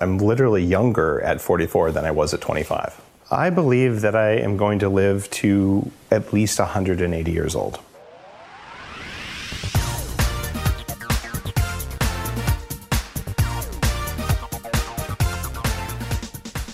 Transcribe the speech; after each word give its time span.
I'm 0.00 0.18
literally 0.18 0.64
younger 0.64 1.20
at 1.20 1.40
44 1.40 1.92
than 1.92 2.04
I 2.04 2.10
was 2.10 2.34
at 2.34 2.40
25. 2.40 3.00
I 3.30 3.48
believe 3.50 4.00
that 4.00 4.16
I 4.16 4.30
am 4.30 4.56
going 4.56 4.80
to 4.80 4.88
live 4.88 5.30
to 5.30 5.88
at 6.10 6.32
least 6.32 6.58
180 6.58 7.30
years 7.30 7.54
old. 7.54 7.78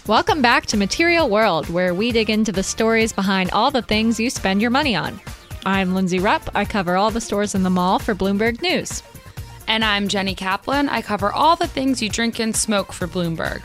Welcome 0.06 0.40
back 0.40 0.64
to 0.66 0.78
Material 0.78 1.28
World, 1.28 1.68
where 1.68 1.92
we 1.92 2.12
dig 2.12 2.30
into 2.30 2.52
the 2.52 2.62
stories 2.62 3.12
behind 3.12 3.50
all 3.50 3.70
the 3.70 3.82
things 3.82 4.18
you 4.18 4.30
spend 4.30 4.62
your 4.62 4.70
money 4.70 4.96
on. 4.96 5.20
I'm 5.66 5.94
Lindsey 5.94 6.20
Rupp. 6.20 6.48
I 6.54 6.64
cover 6.64 6.96
all 6.96 7.10
the 7.10 7.20
stores 7.20 7.54
in 7.54 7.64
the 7.64 7.70
mall 7.70 7.98
for 7.98 8.14
Bloomberg 8.14 8.62
News. 8.62 9.02
And 9.70 9.84
I'm 9.84 10.08
Jenny 10.08 10.34
Kaplan. 10.34 10.88
I 10.88 11.00
cover 11.00 11.32
all 11.32 11.54
the 11.54 11.68
things 11.68 12.02
you 12.02 12.08
drink 12.08 12.40
and 12.40 12.56
smoke 12.56 12.92
for 12.92 13.06
Bloomberg. 13.06 13.62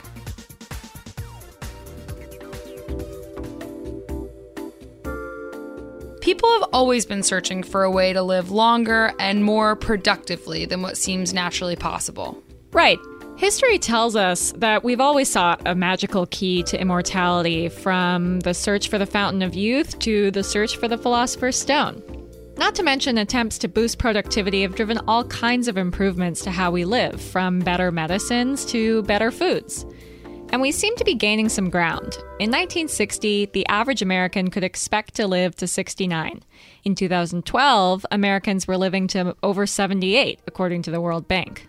People 6.21 6.47
have 6.59 6.69
always 6.71 7.07
been 7.07 7.23
searching 7.23 7.63
for 7.63 7.83
a 7.83 7.89
way 7.89 8.13
to 8.13 8.21
live 8.21 8.51
longer 8.51 9.13
and 9.17 9.43
more 9.43 9.75
productively 9.75 10.65
than 10.65 10.83
what 10.83 10.95
seems 10.95 11.33
naturally 11.33 11.75
possible. 11.75 12.39
Right. 12.71 12.99
History 13.37 13.79
tells 13.79 14.15
us 14.15 14.53
that 14.57 14.83
we've 14.83 15.01
always 15.01 15.27
sought 15.27 15.59
a 15.65 15.73
magical 15.73 16.27
key 16.27 16.61
to 16.63 16.79
immortality, 16.79 17.67
from 17.67 18.41
the 18.41 18.53
search 18.53 18.89
for 18.89 18.99
the 18.99 19.07
fountain 19.07 19.41
of 19.41 19.55
youth 19.55 19.97
to 19.99 20.29
the 20.29 20.43
search 20.43 20.77
for 20.77 20.87
the 20.87 20.99
philosopher's 20.99 21.57
stone. 21.57 22.03
Not 22.57 22.73
to 22.75 22.83
mention, 22.83 23.17
attempts 23.17 23.57
to 23.59 23.67
boost 23.67 23.97
productivity 23.97 24.61
have 24.61 24.75
driven 24.75 24.99
all 25.07 25.25
kinds 25.25 25.67
of 25.67 25.77
improvements 25.77 26.41
to 26.43 26.51
how 26.51 26.71
we 26.71 26.85
live, 26.85 27.19
from 27.21 27.59
better 27.59 27.91
medicines 27.91 28.63
to 28.65 29.03
better 29.03 29.29
foods. 29.29 29.85
And 30.49 30.61
we 30.61 30.71
seem 30.71 30.95
to 30.95 31.03
be 31.03 31.15
gaining 31.15 31.49
some 31.49 31.69
ground. 31.69 32.15
In 32.39 32.49
1960, 32.51 33.47
the 33.47 33.67
average 33.67 34.01
American 34.01 34.49
could 34.49 34.63
expect 34.63 35.15
to 35.15 35.27
live 35.27 35.55
to 35.57 35.67
69. 35.67 36.43
In 36.85 36.95
2012, 36.95 38.05
Americans 38.11 38.67
were 38.67 38.77
living 38.77 39.07
to 39.07 39.35
over 39.43 39.65
78, 39.65 40.39
according 40.47 40.83
to 40.83 40.91
the 40.91 41.01
World 41.01 41.27
Bank. 41.27 41.67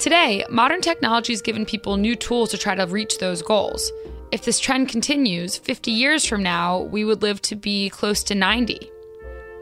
Today, 0.00 0.44
modern 0.50 0.80
technology 0.80 1.32
has 1.32 1.42
given 1.42 1.64
people 1.64 1.96
new 1.96 2.16
tools 2.16 2.50
to 2.50 2.58
try 2.58 2.74
to 2.74 2.86
reach 2.86 3.18
those 3.18 3.40
goals. 3.40 3.92
If 4.32 4.44
this 4.44 4.58
trend 4.58 4.88
continues, 4.88 5.58
50 5.58 5.92
years 5.92 6.26
from 6.26 6.42
now, 6.42 6.80
we 6.80 7.04
would 7.04 7.22
live 7.22 7.40
to 7.42 7.54
be 7.54 7.88
close 7.90 8.24
to 8.24 8.34
90. 8.34 8.90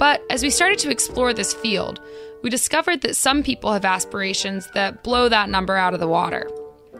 But 0.00 0.24
as 0.30 0.42
we 0.42 0.48
started 0.48 0.78
to 0.78 0.90
explore 0.90 1.34
this 1.34 1.52
field, 1.52 2.00
we 2.40 2.48
discovered 2.48 3.02
that 3.02 3.16
some 3.16 3.42
people 3.42 3.70
have 3.70 3.84
aspirations 3.84 4.66
that 4.72 5.04
blow 5.04 5.28
that 5.28 5.50
number 5.50 5.76
out 5.76 5.92
of 5.92 6.00
the 6.00 6.08
water. 6.08 6.50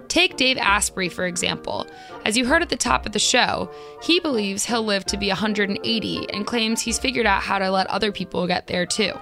Take 0.09 0.37
Dave 0.37 0.59
Asprey, 0.59 1.09
for 1.09 1.25
example. 1.25 1.87
As 2.27 2.37
you 2.37 2.45
heard 2.45 2.61
at 2.61 2.69
the 2.69 2.77
top 2.77 3.07
of 3.07 3.13
the 3.13 3.19
show, 3.19 3.73
he 4.03 4.21
believes 4.21 4.67
he'll 4.67 4.83
live 4.83 5.07
to 5.07 5.17
be 5.17 5.29
180 5.29 6.31
and 6.31 6.47
claims 6.47 6.83
he's 6.83 6.99
figured 6.99 7.25
out 7.25 7.43
how 7.43 7.59
to 7.59 7.71
let 7.71 7.87
other 7.87 8.13
people 8.13 8.47
get 8.47 8.67
there 8.67 8.85
too. 8.85 9.15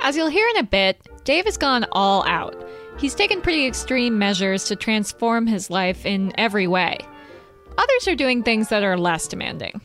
As 0.00 0.16
you'll 0.16 0.26
hear 0.26 0.48
in 0.48 0.56
a 0.56 0.64
bit, 0.64 0.98
Dave 1.22 1.44
has 1.44 1.56
gone 1.56 1.86
all 1.92 2.26
out. 2.26 2.68
He's 2.98 3.14
taken 3.14 3.42
pretty 3.42 3.64
extreme 3.64 4.18
measures 4.18 4.64
to 4.64 4.74
transform 4.74 5.46
his 5.46 5.70
life 5.70 6.04
in 6.04 6.32
every 6.36 6.66
way. 6.66 6.98
Others 7.78 8.08
are 8.08 8.16
doing 8.16 8.42
things 8.42 8.70
that 8.70 8.82
are 8.82 8.98
less 8.98 9.28
demanding. 9.28 9.80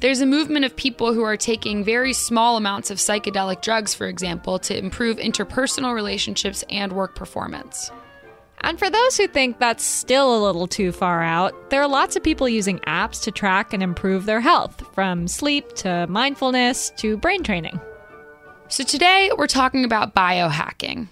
There's 0.00 0.22
a 0.22 0.26
movement 0.26 0.64
of 0.64 0.74
people 0.74 1.12
who 1.12 1.22
are 1.24 1.36
taking 1.36 1.84
very 1.84 2.14
small 2.14 2.56
amounts 2.56 2.90
of 2.90 2.96
psychedelic 2.96 3.60
drugs, 3.60 3.92
for 3.92 4.06
example, 4.06 4.58
to 4.60 4.76
improve 4.76 5.18
interpersonal 5.18 5.94
relationships 5.94 6.64
and 6.70 6.90
work 6.92 7.14
performance. 7.14 7.90
And 8.62 8.78
for 8.78 8.88
those 8.88 9.18
who 9.18 9.28
think 9.28 9.58
that's 9.58 9.84
still 9.84 10.34
a 10.34 10.40
little 10.42 10.66
too 10.66 10.92
far 10.92 11.22
out, 11.22 11.68
there 11.68 11.82
are 11.82 11.88
lots 11.88 12.16
of 12.16 12.22
people 12.22 12.48
using 12.48 12.78
apps 12.80 13.22
to 13.24 13.30
track 13.30 13.74
and 13.74 13.82
improve 13.82 14.24
their 14.24 14.40
health, 14.40 14.82
from 14.94 15.28
sleep 15.28 15.74
to 15.76 16.06
mindfulness 16.06 16.90
to 16.96 17.18
brain 17.18 17.42
training. 17.42 17.78
So 18.68 18.84
today 18.84 19.30
we're 19.36 19.46
talking 19.48 19.84
about 19.84 20.14
biohacking. 20.14 21.08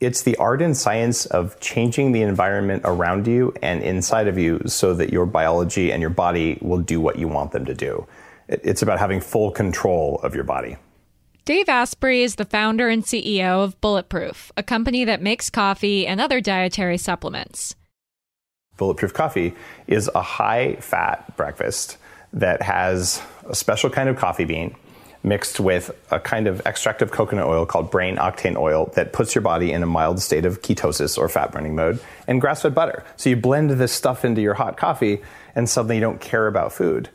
It's 0.00 0.22
the 0.22 0.34
art 0.36 0.62
and 0.62 0.74
science 0.74 1.26
of 1.26 1.60
changing 1.60 2.12
the 2.12 2.22
environment 2.22 2.82
around 2.86 3.26
you 3.26 3.52
and 3.62 3.82
inside 3.82 4.28
of 4.28 4.38
you 4.38 4.62
so 4.64 4.94
that 4.94 5.12
your 5.12 5.26
biology 5.26 5.92
and 5.92 6.00
your 6.00 6.10
body 6.10 6.58
will 6.62 6.78
do 6.78 7.02
what 7.02 7.18
you 7.18 7.28
want 7.28 7.52
them 7.52 7.66
to 7.66 7.74
do. 7.74 8.06
It's 8.48 8.80
about 8.80 8.98
having 8.98 9.20
full 9.20 9.50
control 9.50 10.18
of 10.22 10.34
your 10.34 10.44
body. 10.44 10.78
Dave 11.44 11.68
Asprey 11.68 12.22
is 12.22 12.36
the 12.36 12.46
founder 12.46 12.88
and 12.88 13.02
CEO 13.04 13.62
of 13.62 13.78
Bulletproof, 13.82 14.50
a 14.56 14.62
company 14.62 15.04
that 15.04 15.20
makes 15.20 15.50
coffee 15.50 16.06
and 16.06 16.18
other 16.18 16.40
dietary 16.40 16.96
supplements. 16.96 17.74
Bulletproof 18.78 19.12
coffee 19.12 19.54
is 19.86 20.08
a 20.14 20.22
high 20.22 20.76
fat 20.76 21.36
breakfast 21.36 21.98
that 22.32 22.62
has 22.62 23.20
a 23.46 23.54
special 23.54 23.90
kind 23.90 24.08
of 24.08 24.16
coffee 24.16 24.46
bean 24.46 24.74
mixed 25.22 25.60
with 25.60 25.90
a 26.10 26.18
kind 26.18 26.46
of 26.46 26.62
extract 26.66 27.02
of 27.02 27.10
coconut 27.10 27.46
oil 27.46 27.66
called 27.66 27.90
brain 27.90 28.16
octane 28.16 28.56
oil 28.56 28.90
that 28.94 29.12
puts 29.12 29.34
your 29.34 29.42
body 29.42 29.72
in 29.72 29.82
a 29.82 29.86
mild 29.86 30.20
state 30.20 30.46
of 30.46 30.62
ketosis 30.62 31.18
or 31.18 31.28
fat 31.28 31.52
burning 31.52 31.74
mode, 31.74 32.00
and 32.26 32.40
grass 32.40 32.62
fed 32.62 32.74
butter. 32.74 33.04
So 33.16 33.30
you 33.30 33.36
blend 33.36 33.70
this 33.70 33.92
stuff 33.92 34.24
into 34.24 34.40
your 34.40 34.54
hot 34.54 34.76
coffee, 34.76 35.20
and 35.54 35.68
suddenly 35.68 35.96
you 35.96 36.00
don't 36.00 36.20
care 36.20 36.46
about 36.46 36.72
food. 36.72 37.10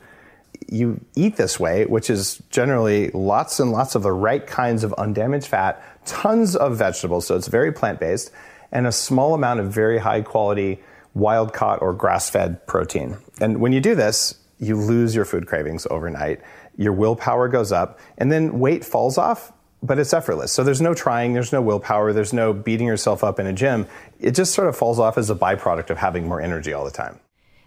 You 0.68 1.00
eat 1.14 1.36
this 1.36 1.58
way, 1.58 1.84
which 1.84 2.08
is 2.08 2.40
generally 2.50 3.10
lots 3.10 3.60
and 3.60 3.72
lots 3.72 3.94
of 3.94 4.02
the 4.02 4.12
right 4.12 4.46
kinds 4.46 4.84
of 4.84 4.94
undamaged 4.96 5.46
fat, 5.46 5.82
tons 6.06 6.54
of 6.54 6.76
vegetables, 6.76 7.26
so 7.26 7.36
it's 7.36 7.48
very 7.48 7.72
plant 7.72 7.98
based, 8.00 8.30
and 8.70 8.86
a 8.86 8.92
small 8.92 9.34
amount 9.34 9.60
of 9.60 9.72
very 9.72 9.98
high 9.98 10.22
quality 10.22 10.80
wild 11.14 11.52
caught 11.52 11.82
or 11.82 11.92
grass 11.92 12.30
fed 12.30 12.64
protein. 12.66 13.16
And 13.40 13.60
when 13.60 13.72
you 13.72 13.80
do 13.80 13.94
this, 13.94 14.34
you 14.58 14.76
lose 14.76 15.14
your 15.14 15.24
food 15.24 15.46
cravings 15.46 15.86
overnight 15.90 16.40
your 16.76 16.92
willpower 16.92 17.48
goes 17.48 17.72
up, 17.72 17.98
and 18.18 18.30
then 18.30 18.58
weight 18.58 18.84
falls 18.84 19.18
off, 19.18 19.52
but 19.82 19.98
it's 19.98 20.12
effortless. 20.12 20.52
So 20.52 20.64
there's 20.64 20.80
no 20.80 20.94
trying, 20.94 21.32
there's 21.32 21.52
no 21.52 21.62
willpower, 21.62 22.12
there's 22.12 22.32
no 22.32 22.52
beating 22.52 22.86
yourself 22.86 23.24
up 23.24 23.38
in 23.38 23.46
a 23.46 23.52
gym. 23.52 23.86
It 24.20 24.32
just 24.32 24.54
sort 24.54 24.68
of 24.68 24.76
falls 24.76 24.98
off 24.98 25.18
as 25.18 25.30
a 25.30 25.34
byproduct 25.34 25.90
of 25.90 25.98
having 25.98 26.26
more 26.28 26.40
energy 26.40 26.72
all 26.72 26.84
the 26.84 26.90
time. 26.90 27.20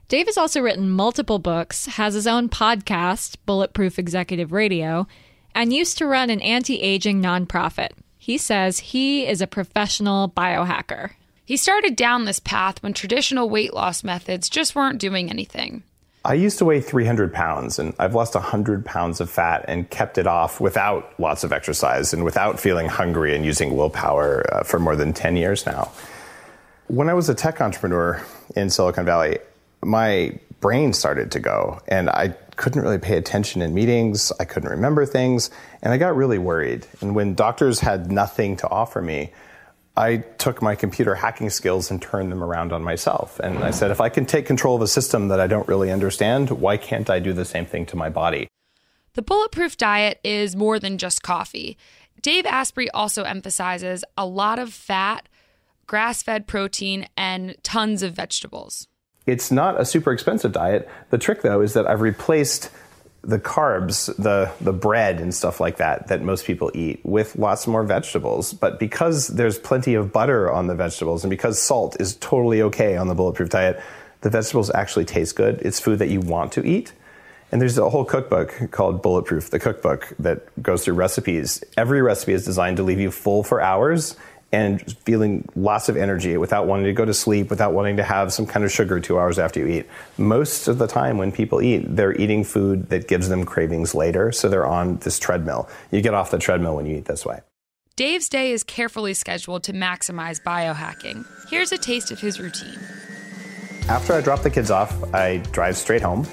Dave 0.07 0.25
has 0.25 0.37
also 0.37 0.61
written 0.61 0.89
multiple 0.89 1.37
books, 1.37 1.85
has 1.85 2.15
his 2.15 2.25
own 2.25 2.49
podcast, 2.49 3.35
Bulletproof 3.45 3.99
Executive 3.99 4.51
Radio, 4.51 5.07
and 5.53 5.71
used 5.71 5.97
to 5.99 6.07
run 6.07 6.29
an 6.29 6.41
anti 6.41 6.81
aging 6.81 7.21
nonprofit. 7.21 7.91
He 8.17 8.37
says 8.37 8.79
he 8.79 9.27
is 9.27 9.41
a 9.41 9.47
professional 9.47 10.29
biohacker. 10.29 11.11
He 11.45 11.57
started 11.57 11.95
down 11.95 12.25
this 12.25 12.39
path 12.39 12.81
when 12.83 12.93
traditional 12.93 13.49
weight 13.49 13.73
loss 13.73 14.03
methods 14.03 14.49
just 14.49 14.75
weren't 14.75 14.99
doing 14.99 15.29
anything. 15.29 15.83
I 16.25 16.33
used 16.33 16.57
to 16.57 16.65
weigh 16.65 16.81
300 16.81 17.33
pounds, 17.33 17.79
and 17.79 17.93
I've 17.97 18.13
lost 18.13 18.35
100 18.35 18.83
pounds 18.85 19.21
of 19.21 19.29
fat 19.29 19.63
and 19.69 19.89
kept 19.89 20.17
it 20.17 20.27
off 20.27 20.59
without 20.59 21.17
lots 21.17 21.45
of 21.45 21.53
exercise 21.53 22.13
and 22.13 22.25
without 22.25 22.59
feeling 22.59 22.87
hungry 22.87 23.35
and 23.35 23.45
using 23.45 23.77
willpower 23.77 24.45
uh, 24.53 24.63
for 24.63 24.79
more 24.79 24.97
than 24.97 25.13
10 25.13 25.37
years 25.37 25.65
now. 25.65 25.91
When 26.87 27.09
I 27.09 27.13
was 27.13 27.29
a 27.29 27.35
tech 27.35 27.61
entrepreneur 27.61 28.21
in 28.55 28.69
Silicon 28.69 29.05
Valley, 29.05 29.39
my 29.81 30.37
brain 30.59 30.91
started 30.91 31.31
to 31.31 31.39
go, 31.39 31.79
and 31.87 32.09
I 32.09 32.29
couldn't 32.57 32.81
really 32.81 32.97
pay 32.97 33.15
attention 33.15 33.61
in 33.61 33.73
meetings. 33.73 34.33
I 34.41 34.43
couldn't 34.43 34.69
remember 34.69 35.05
things, 35.05 35.49
and 35.81 35.93
I 35.93 35.97
got 35.97 36.17
really 36.17 36.37
worried. 36.37 36.85
And 36.99 37.15
when 37.15 37.33
doctors 37.33 37.79
had 37.79 38.11
nothing 38.11 38.57
to 38.57 38.69
offer 38.69 39.01
me, 39.01 39.31
I 39.99 40.23
took 40.37 40.61
my 40.61 40.75
computer 40.75 41.13
hacking 41.13 41.49
skills 41.49 41.91
and 41.91 42.01
turned 42.01 42.31
them 42.31 42.41
around 42.41 42.71
on 42.71 42.81
myself. 42.81 43.37
And 43.41 43.57
I 43.57 43.71
said, 43.71 43.91
if 43.91 43.99
I 43.99 44.07
can 44.07 44.25
take 44.25 44.45
control 44.45 44.77
of 44.77 44.81
a 44.81 44.87
system 44.87 45.27
that 45.27 45.41
I 45.41 45.47
don't 45.47 45.67
really 45.67 45.91
understand, 45.91 46.49
why 46.51 46.77
can't 46.77 47.09
I 47.09 47.19
do 47.19 47.33
the 47.33 47.43
same 47.43 47.65
thing 47.65 47.85
to 47.87 47.97
my 47.97 48.07
body? 48.07 48.47
The 49.15 49.21
bulletproof 49.21 49.75
diet 49.75 50.21
is 50.23 50.55
more 50.55 50.79
than 50.79 50.97
just 50.97 51.21
coffee. 51.21 51.77
Dave 52.21 52.45
Asprey 52.45 52.89
also 52.91 53.23
emphasizes 53.23 54.05
a 54.15 54.25
lot 54.25 54.57
of 54.57 54.73
fat, 54.73 55.27
grass 55.85 56.23
fed 56.23 56.47
protein, 56.47 57.05
and 57.17 57.57
tons 57.63 58.01
of 58.01 58.13
vegetables. 58.13 58.87
It's 59.25 59.51
not 59.51 59.81
a 59.81 59.83
super 59.83 60.13
expensive 60.13 60.53
diet. 60.53 60.87
The 61.09 61.17
trick, 61.17 61.41
though, 61.41 61.59
is 61.59 61.73
that 61.73 61.87
I've 61.87 61.99
replaced 61.99 62.71
the 63.21 63.39
carbs, 63.39 64.15
the 64.17 64.51
the 64.61 64.73
bread 64.73 65.19
and 65.19 65.33
stuff 65.33 65.59
like 65.59 65.77
that 65.77 66.07
that 66.07 66.21
most 66.21 66.45
people 66.45 66.71
eat 66.73 66.99
with 67.03 67.35
lots 67.35 67.67
more 67.67 67.83
vegetables. 67.83 68.53
But 68.53 68.79
because 68.79 69.27
there's 69.27 69.59
plenty 69.59 69.93
of 69.93 70.13
butter 70.13 70.51
on 70.51 70.67
the 70.67 70.75
vegetables 70.75 71.23
and 71.23 71.29
because 71.29 71.61
salt 71.61 71.99
is 71.99 72.15
totally 72.17 72.61
okay 72.63 72.95
on 72.95 73.07
the 73.07 73.15
bulletproof 73.15 73.49
diet, 73.49 73.81
the 74.21 74.29
vegetables 74.29 74.69
actually 74.71 75.05
taste 75.05 75.35
good. 75.35 75.61
It's 75.61 75.79
food 75.79 75.99
that 75.99 76.09
you 76.09 76.21
want 76.21 76.51
to 76.53 76.65
eat. 76.65 76.93
And 77.51 77.59
there's 77.59 77.77
a 77.77 77.89
whole 77.89 78.05
cookbook 78.05 78.69
called 78.69 79.01
Bulletproof, 79.01 79.49
the 79.49 79.59
cookbook 79.59 80.13
that 80.19 80.61
goes 80.61 80.85
through 80.85 80.93
recipes. 80.93 81.63
Every 81.75 81.99
recipe 82.01 82.33
is 82.33 82.45
designed 82.45 82.77
to 82.77 82.83
leave 82.83 82.99
you 82.99 83.09
full 83.09 83.43
for 83.43 83.59
hours 83.59 84.15
and 84.51 84.97
feeling 84.99 85.47
lots 85.55 85.89
of 85.89 85.97
energy 85.97 86.35
without 86.37 86.65
wanting 86.65 86.85
to 86.85 86.93
go 86.93 87.05
to 87.05 87.13
sleep, 87.13 87.49
without 87.49 87.73
wanting 87.73 87.97
to 87.97 88.03
have 88.03 88.33
some 88.33 88.45
kind 88.45 88.65
of 88.65 88.71
sugar 88.71 88.99
two 88.99 89.19
hours 89.19 89.37
after 89.37 89.59
you 89.59 89.67
eat. 89.67 89.85
Most 90.17 90.67
of 90.67 90.79
the 90.79 90.87
time 90.87 91.17
when 91.17 91.31
people 91.31 91.61
eat, 91.61 91.83
they're 91.95 92.15
eating 92.19 92.43
food 92.43 92.89
that 92.89 93.07
gives 93.07 93.29
them 93.29 93.45
cravings 93.45 93.93
later, 93.93 94.31
so 94.31 94.49
they're 94.49 94.65
on 94.65 94.97
this 94.97 95.19
treadmill. 95.19 95.69
You 95.91 96.01
get 96.01 96.13
off 96.13 96.31
the 96.31 96.39
treadmill 96.39 96.75
when 96.75 96.85
you 96.85 96.97
eat 96.97 97.05
this 97.05 97.25
way. 97.25 97.41
Dave's 97.95 98.29
day 98.29 98.51
is 98.53 98.63
carefully 98.63 99.13
scheduled 99.13 99.63
to 99.63 99.73
maximize 99.73 100.41
biohacking. 100.41 101.25
Here's 101.49 101.71
a 101.71 101.77
taste 101.77 102.11
of 102.11 102.19
his 102.19 102.39
routine. 102.39 102.79
After 103.89 104.13
I 104.13 104.21
drop 104.21 104.41
the 104.41 104.49
kids 104.49 104.71
off, 104.71 105.13
I 105.13 105.37
drive 105.51 105.75
straight 105.75 106.01
home 106.01 106.25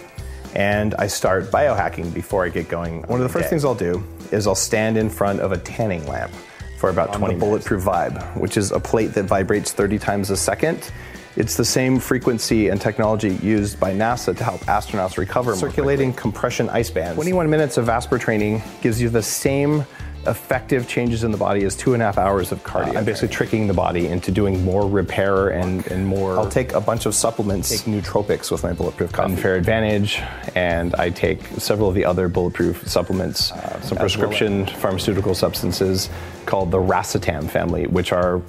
and 0.55 0.95
I 0.95 1.09
start 1.09 1.45
biohacking 1.45 2.15
before 2.15 2.45
I 2.45 2.51
get 2.51 2.69
going. 2.69 3.03
One 3.03 3.21
of 3.21 3.25
the 3.25 3.29
first 3.29 3.51
things 3.51 3.65
I'll 3.65 3.75
do 3.75 4.03
is 4.31 4.47
I'll 4.47 4.55
stand 4.55 4.97
in 4.97 5.11
front 5.11 5.41
of 5.41 5.53
a 5.53 5.59
tanning 5.59 6.07
lamp 6.07 6.33
for 6.77 6.91
about 6.91 7.13
20 7.13 7.35
minutes. 7.35 7.41
Bulletproof 7.41 7.83
Vibe, 7.83 8.37
which 8.37 8.57
is 8.57 8.73
a 8.73 8.81
plate 8.81 9.09
that 9.15 9.25
vibrates 9.25 9.73
30 9.73 9.99
times 9.99 10.31
a 10.31 10.37
second. 10.37 10.91
It's 11.37 11.57
the 11.57 11.65
same 11.65 11.99
frequency 11.99 12.69
and 12.69 12.81
technology 12.81 13.35
used 13.37 13.79
by 13.79 13.93
NASA 13.93 14.35
to 14.37 14.45
help 14.45 14.61
astronauts 14.63 15.19
recover. 15.19 15.55
Circulating 15.55 16.13
compression 16.15 16.71
ice 16.71 16.91
bands. 16.91 17.15
21 17.15 17.51
minutes 17.51 17.77
of 17.77 17.87
Vasper 17.87 18.19
training 18.19 18.63
gives 18.81 19.01
you 19.01 19.11
the 19.11 19.23
same 19.23 19.85
effective 20.27 20.89
changes 20.89 21.25
in 21.25 21.31
the 21.31 21.37
body 21.37 21.63
is 21.63 21.77
two 21.77 21.95
and 21.95 22.03
a 22.03 22.07
half 22.07 22.19
hours 22.19 22.53
of 22.53 22.63
cardio. 22.65 22.95
Uh, 22.95 22.99
I'm 22.99 23.05
basically 23.05 23.29
tricking 23.35 23.67
the 23.67 23.75
body 23.75 24.09
into 24.09 24.31
doing 24.31 24.65
more 24.65 24.89
repair 24.89 25.51
and, 25.51 25.87
and 25.87 26.07
more. 26.07 26.37
I'll 26.37 26.49
take 26.49 26.73
a 26.73 26.81
bunch 26.81 27.07
of 27.07 27.15
supplements, 27.15 27.71
take 27.71 27.83
nootropics 27.83 28.51
with 28.51 28.63
my 28.63 28.73
bulletproof 28.73 29.13
coffee. 29.13 29.33
Unfair 29.33 29.57
Advantage, 29.57 30.21
and 30.55 30.95
I 30.97 31.11
take 31.11 31.47
several 31.59 31.89
of 31.89 31.95
the 31.95 32.05
other 32.05 32.29
bulletproof 32.29 32.89
supplements, 32.89 33.53
uh, 33.53 33.81
some 33.83 33.99
prescription 33.99 34.65
well. 34.65 34.75
pharmaceutical 34.77 35.35
substances 35.35 36.09
called 36.47 36.71
the 36.71 36.79
racetam 36.79 37.51
family, 37.51 37.87
which 37.87 38.13
are 38.13 38.41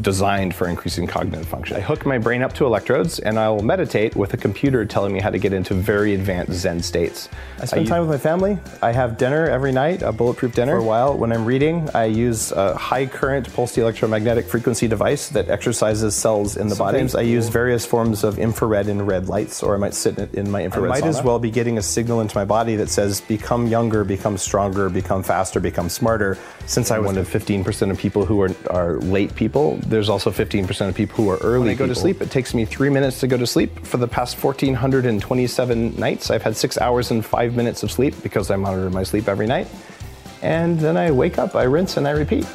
designed 0.00 0.54
for 0.54 0.68
increasing 0.68 1.06
cognitive 1.06 1.46
function. 1.46 1.76
I 1.76 1.80
hook 1.80 2.04
my 2.04 2.18
brain 2.18 2.42
up 2.42 2.52
to 2.54 2.66
electrodes 2.66 3.18
and 3.18 3.38
I 3.38 3.48
will 3.48 3.62
meditate 3.62 4.16
with 4.16 4.34
a 4.34 4.36
computer 4.36 4.84
telling 4.84 5.12
me 5.12 5.20
how 5.20 5.30
to 5.30 5.38
get 5.38 5.52
into 5.52 5.74
very 5.74 6.14
advanced 6.14 6.52
Zen 6.52 6.82
states. 6.82 7.28
I 7.60 7.66
spend 7.66 7.86
I 7.86 7.90
time 7.90 8.00
with 8.00 8.10
my 8.10 8.18
family. 8.18 8.58
I 8.82 8.92
have 8.92 9.16
dinner 9.16 9.46
every 9.46 9.72
night, 9.72 10.02
a 10.02 10.12
bulletproof 10.12 10.54
dinner. 10.54 10.72
For 10.72 10.78
a 10.78 10.84
while, 10.84 11.16
when 11.16 11.32
I'm 11.32 11.44
reading, 11.44 11.88
I 11.94 12.06
use 12.06 12.52
a 12.52 12.76
high 12.76 13.06
current 13.06 13.52
pulsed 13.54 13.78
electromagnetic 13.78 14.46
frequency 14.46 14.88
device 14.88 15.28
that 15.30 15.48
exercises 15.48 16.14
cells 16.14 16.56
in 16.56 16.68
the 16.68 16.74
Sometimes 16.74 17.12
body. 17.12 17.26
I 17.26 17.30
use 17.30 17.48
various 17.48 17.86
forms 17.86 18.24
of 18.24 18.38
infrared 18.38 18.88
and 18.88 19.06
red 19.06 19.28
lights, 19.28 19.62
or 19.62 19.74
I 19.74 19.78
might 19.78 19.94
sit 19.94 20.18
in 20.34 20.50
my 20.50 20.64
infrared 20.64 20.86
I 20.86 20.88
might 20.88 21.04
sauna. 21.04 21.08
as 21.08 21.22
well 21.22 21.38
be 21.38 21.50
getting 21.50 21.78
a 21.78 21.82
signal 21.82 22.20
into 22.20 22.36
my 22.36 22.44
body 22.44 22.76
that 22.76 22.88
says, 22.88 23.20
become 23.20 23.66
younger, 23.66 24.04
become 24.04 24.36
stronger, 24.36 24.88
become 24.90 25.22
faster, 25.22 25.60
become 25.60 25.88
smarter. 25.88 26.36
Since 26.66 26.90
I 26.90 26.98
was 26.98 27.06
one 27.06 27.18
of 27.18 27.28
15% 27.44 27.90
of 27.90 27.98
people 27.98 28.24
who 28.24 28.40
are, 28.40 28.50
are 28.70 28.98
late 29.00 29.34
people, 29.34 29.76
there's 29.86 30.08
also 30.08 30.30
15% 30.30 30.88
of 30.88 30.94
people 30.94 31.16
who 31.16 31.30
are 31.30 31.36
early 31.38 31.60
When 31.60 31.68
I 31.68 31.74
go 31.74 31.84
people. 31.84 31.94
to 31.94 32.00
sleep, 32.00 32.22
it 32.22 32.30
takes 32.30 32.54
me 32.54 32.64
three 32.64 32.88
minutes 32.88 33.20
to 33.20 33.26
go 33.26 33.36
to 33.36 33.46
sleep. 33.46 33.84
For 33.84 33.98
the 33.98 34.08
past 34.08 34.42
1,427 34.42 35.96
nights, 35.96 36.30
I've 36.30 36.42
had 36.42 36.56
six 36.56 36.78
hours 36.78 37.10
and 37.10 37.24
five 37.24 37.54
minutes 37.54 37.82
of 37.82 37.90
sleep 37.90 38.14
because 38.22 38.50
I 38.50 38.56
monitor 38.56 38.88
my 38.90 39.02
sleep 39.02 39.28
every 39.28 39.46
night 39.46 39.68
and 40.42 40.78
then 40.80 40.96
I 40.96 41.10
wake 41.10 41.38
up, 41.38 41.54
I 41.54 41.64
rinse, 41.64 41.96
and 41.96 42.06
I 42.06 42.12
repeat. 42.12 42.46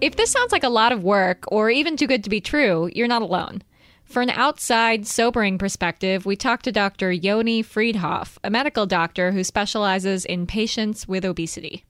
If 0.00 0.16
this 0.16 0.30
sounds 0.30 0.52
like 0.52 0.64
a 0.64 0.68
lot 0.68 0.92
of 0.92 1.02
work 1.02 1.44
or 1.48 1.70
even 1.70 1.96
too 1.96 2.06
good 2.06 2.24
to 2.24 2.30
be 2.30 2.42
true, 2.42 2.90
you're 2.94 3.08
not 3.08 3.22
alone. 3.22 3.62
For 4.04 4.22
an 4.22 4.30
outside, 4.30 5.06
sobering 5.06 5.58
perspective, 5.58 6.24
we 6.24 6.36
talked 6.36 6.64
to 6.64 6.72
Dr. 6.72 7.10
Yoni 7.10 7.64
Freedhoff, 7.64 8.38
a 8.44 8.50
medical 8.50 8.86
doctor 8.86 9.32
who 9.32 9.42
specializes 9.42 10.24
in 10.24 10.46
patients 10.46 11.08
with 11.08 11.24
obesity. 11.24 11.84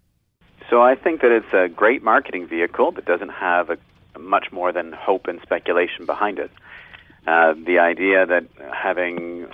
So 0.70 0.80
I 0.82 0.94
think 0.94 1.20
that 1.20 1.30
it's 1.30 1.52
a 1.52 1.68
great 1.68 2.02
marketing 2.02 2.46
vehicle 2.46 2.92
that 2.92 3.04
doesn't 3.04 3.28
have 3.28 3.68
a, 3.68 3.78
much 4.18 4.50
more 4.52 4.72
than 4.72 4.92
hope 4.92 5.26
and 5.26 5.40
speculation 5.42 6.06
behind 6.06 6.38
it. 6.38 6.50
Uh, 7.26 7.54
the 7.66 7.78
idea 7.78 8.24
that 8.26 8.44
having 8.72 9.46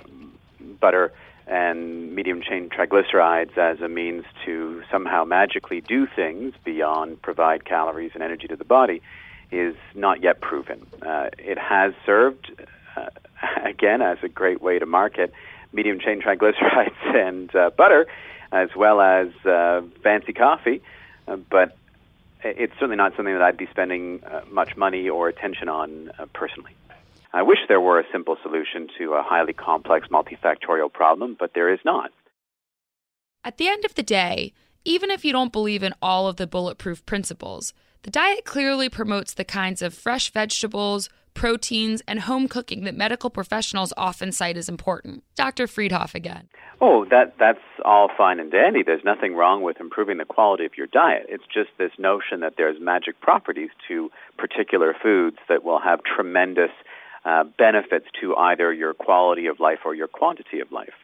butter 0.79 1.11
and 1.47 2.15
medium 2.15 2.41
chain 2.41 2.69
triglycerides 2.69 3.57
as 3.57 3.81
a 3.81 3.89
means 3.89 4.23
to 4.45 4.81
somehow 4.89 5.25
magically 5.25 5.81
do 5.81 6.07
things 6.15 6.53
beyond 6.63 7.21
provide 7.21 7.65
calories 7.65 8.11
and 8.13 8.23
energy 8.23 8.47
to 8.47 8.55
the 8.55 8.65
body 8.65 9.01
is 9.51 9.75
not 9.95 10.21
yet 10.21 10.41
proven. 10.41 10.85
Uh, 11.01 11.29
it 11.37 11.57
has 11.57 11.93
served, 12.05 12.51
uh, 12.95 13.07
again, 13.65 14.01
as 14.01 14.17
a 14.23 14.29
great 14.29 14.61
way 14.61 14.79
to 14.79 14.85
market 14.85 15.33
medium 15.73 15.99
chain 15.99 16.21
triglycerides 16.21 17.05
and 17.15 17.53
uh, 17.55 17.69
butter, 17.77 18.07
as 18.51 18.69
well 18.75 19.01
as 19.01 19.29
uh, 19.45 19.81
fancy 20.03 20.33
coffee, 20.33 20.81
uh, 21.27 21.37
but 21.49 21.77
it's 22.43 22.73
certainly 22.73 22.95
not 22.95 23.15
something 23.15 23.33
that 23.33 23.43
I'd 23.43 23.57
be 23.57 23.67
spending 23.67 24.21
much 24.49 24.75
money 24.75 25.07
or 25.07 25.29
attention 25.29 25.69
on 25.69 26.09
personally. 26.33 26.75
I 27.33 27.43
wish 27.43 27.59
there 27.67 27.79
were 27.79 27.99
a 27.99 28.03
simple 28.11 28.35
solution 28.41 28.89
to 28.97 29.13
a 29.13 29.21
highly 29.21 29.53
complex 29.53 30.07
multifactorial 30.07 30.91
problem, 30.91 31.37
but 31.39 31.53
there 31.53 31.71
is 31.71 31.79
not. 31.85 32.11
At 33.43 33.57
the 33.57 33.67
end 33.67 33.85
of 33.85 33.95
the 33.95 34.03
day, 34.03 34.53
even 34.83 35.11
if 35.11 35.23
you 35.23 35.31
don't 35.31 35.51
believe 35.51 35.83
in 35.83 35.93
all 36.01 36.27
of 36.27 36.37
the 36.37 36.47
bulletproof 36.47 37.05
principles, 37.05 37.73
the 38.03 38.11
diet 38.11 38.45
clearly 38.45 38.89
promotes 38.89 39.33
the 39.33 39.45
kinds 39.45 39.81
of 39.81 39.93
fresh 39.93 40.31
vegetables, 40.31 41.09
proteins, 41.33 42.01
and 42.07 42.21
home 42.21 42.47
cooking 42.47 42.83
that 42.83 42.95
medical 42.95 43.29
professionals 43.29 43.93
often 43.95 44.31
cite 44.31 44.57
as 44.57 44.67
important. 44.67 45.23
Dr. 45.35 45.67
Freedhoff 45.67 46.15
again. 46.15 46.49
Oh, 46.81 47.05
that 47.11 47.35
that's 47.37 47.61
all 47.85 48.09
fine 48.17 48.39
and 48.39 48.51
dandy. 48.51 48.81
There's 48.83 49.03
nothing 49.03 49.35
wrong 49.35 49.61
with 49.61 49.79
improving 49.79 50.17
the 50.17 50.25
quality 50.25 50.65
of 50.65 50.77
your 50.77 50.87
diet. 50.87 51.27
It's 51.29 51.43
just 51.53 51.69
this 51.77 51.91
notion 51.99 52.39
that 52.39 52.55
there's 52.57 52.81
magic 52.81 53.21
properties 53.21 53.69
to 53.87 54.09
particular 54.37 54.95
foods 54.99 55.37
that 55.47 55.63
will 55.63 55.79
have 55.79 55.99
tremendous 56.03 56.71
uh, 57.23 57.43
benefits 57.57 58.07
to 58.19 58.35
either 58.35 58.73
your 58.73 58.95
quality 58.95 59.45
of 59.45 59.59
life 59.59 59.79
or 59.85 59.93
your 59.93 60.07
quantity 60.07 60.59
of 60.59 60.71
life 60.71 60.95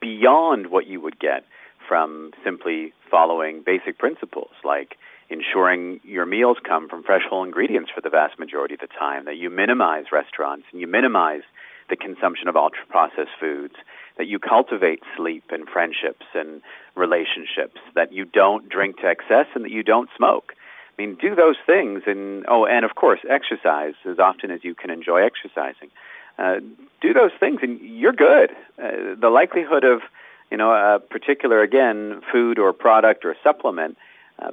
beyond 0.00 0.66
what 0.66 0.86
you 0.86 1.00
would 1.00 1.18
get 1.18 1.44
from 1.88 2.32
simply 2.42 2.92
following 3.10 3.62
basic 3.64 3.98
principles 3.98 4.50
like 4.62 4.96
ensuring 5.30 6.00
your 6.04 6.26
meals 6.26 6.58
come 6.62 6.88
from 6.88 7.02
fresh 7.02 7.22
whole 7.28 7.44
ingredients 7.44 7.90
for 7.94 8.00
the 8.00 8.10
vast 8.10 8.38
majority 8.38 8.74
of 8.74 8.80
the 8.80 8.86
time, 8.86 9.24
that 9.24 9.36
you 9.36 9.50
minimize 9.50 10.06
restaurants 10.12 10.66
and 10.72 10.80
you 10.80 10.86
minimize 10.86 11.42
the 11.90 11.96
consumption 11.96 12.48
of 12.48 12.56
ultra 12.56 12.84
processed 12.88 13.30
foods, 13.38 13.74
that 14.16 14.26
you 14.26 14.38
cultivate 14.38 15.02
sleep 15.16 15.44
and 15.50 15.68
friendships 15.68 16.24
and 16.34 16.62
relationships, 16.94 17.80
that 17.94 18.12
you 18.12 18.24
don't 18.24 18.68
drink 18.68 18.98
to 18.98 19.06
excess 19.06 19.46
and 19.54 19.64
that 19.64 19.70
you 19.70 19.82
don't 19.82 20.08
smoke. 20.16 20.54
I 20.96 21.02
mean, 21.02 21.16
do 21.16 21.34
those 21.34 21.56
things, 21.66 22.02
and 22.06 22.44
oh, 22.46 22.66
and 22.66 22.84
of 22.84 22.94
course, 22.94 23.20
exercise 23.28 23.94
as 24.04 24.18
often 24.18 24.50
as 24.52 24.62
you 24.62 24.74
can 24.74 24.90
enjoy 24.90 25.22
exercising. 25.22 25.90
Uh, 26.38 26.60
do 27.00 27.12
those 27.12 27.32
things, 27.38 27.60
and 27.62 27.80
you're 27.80 28.12
good. 28.12 28.50
Uh, 28.78 29.14
the 29.18 29.30
likelihood 29.30 29.84
of, 29.84 30.02
you 30.50 30.56
know, 30.56 30.70
a 30.72 31.00
particular 31.00 31.62
again 31.62 32.22
food 32.30 32.58
or 32.58 32.72
product 32.72 33.24
or 33.24 33.36
supplement 33.42 33.96
uh, 34.38 34.52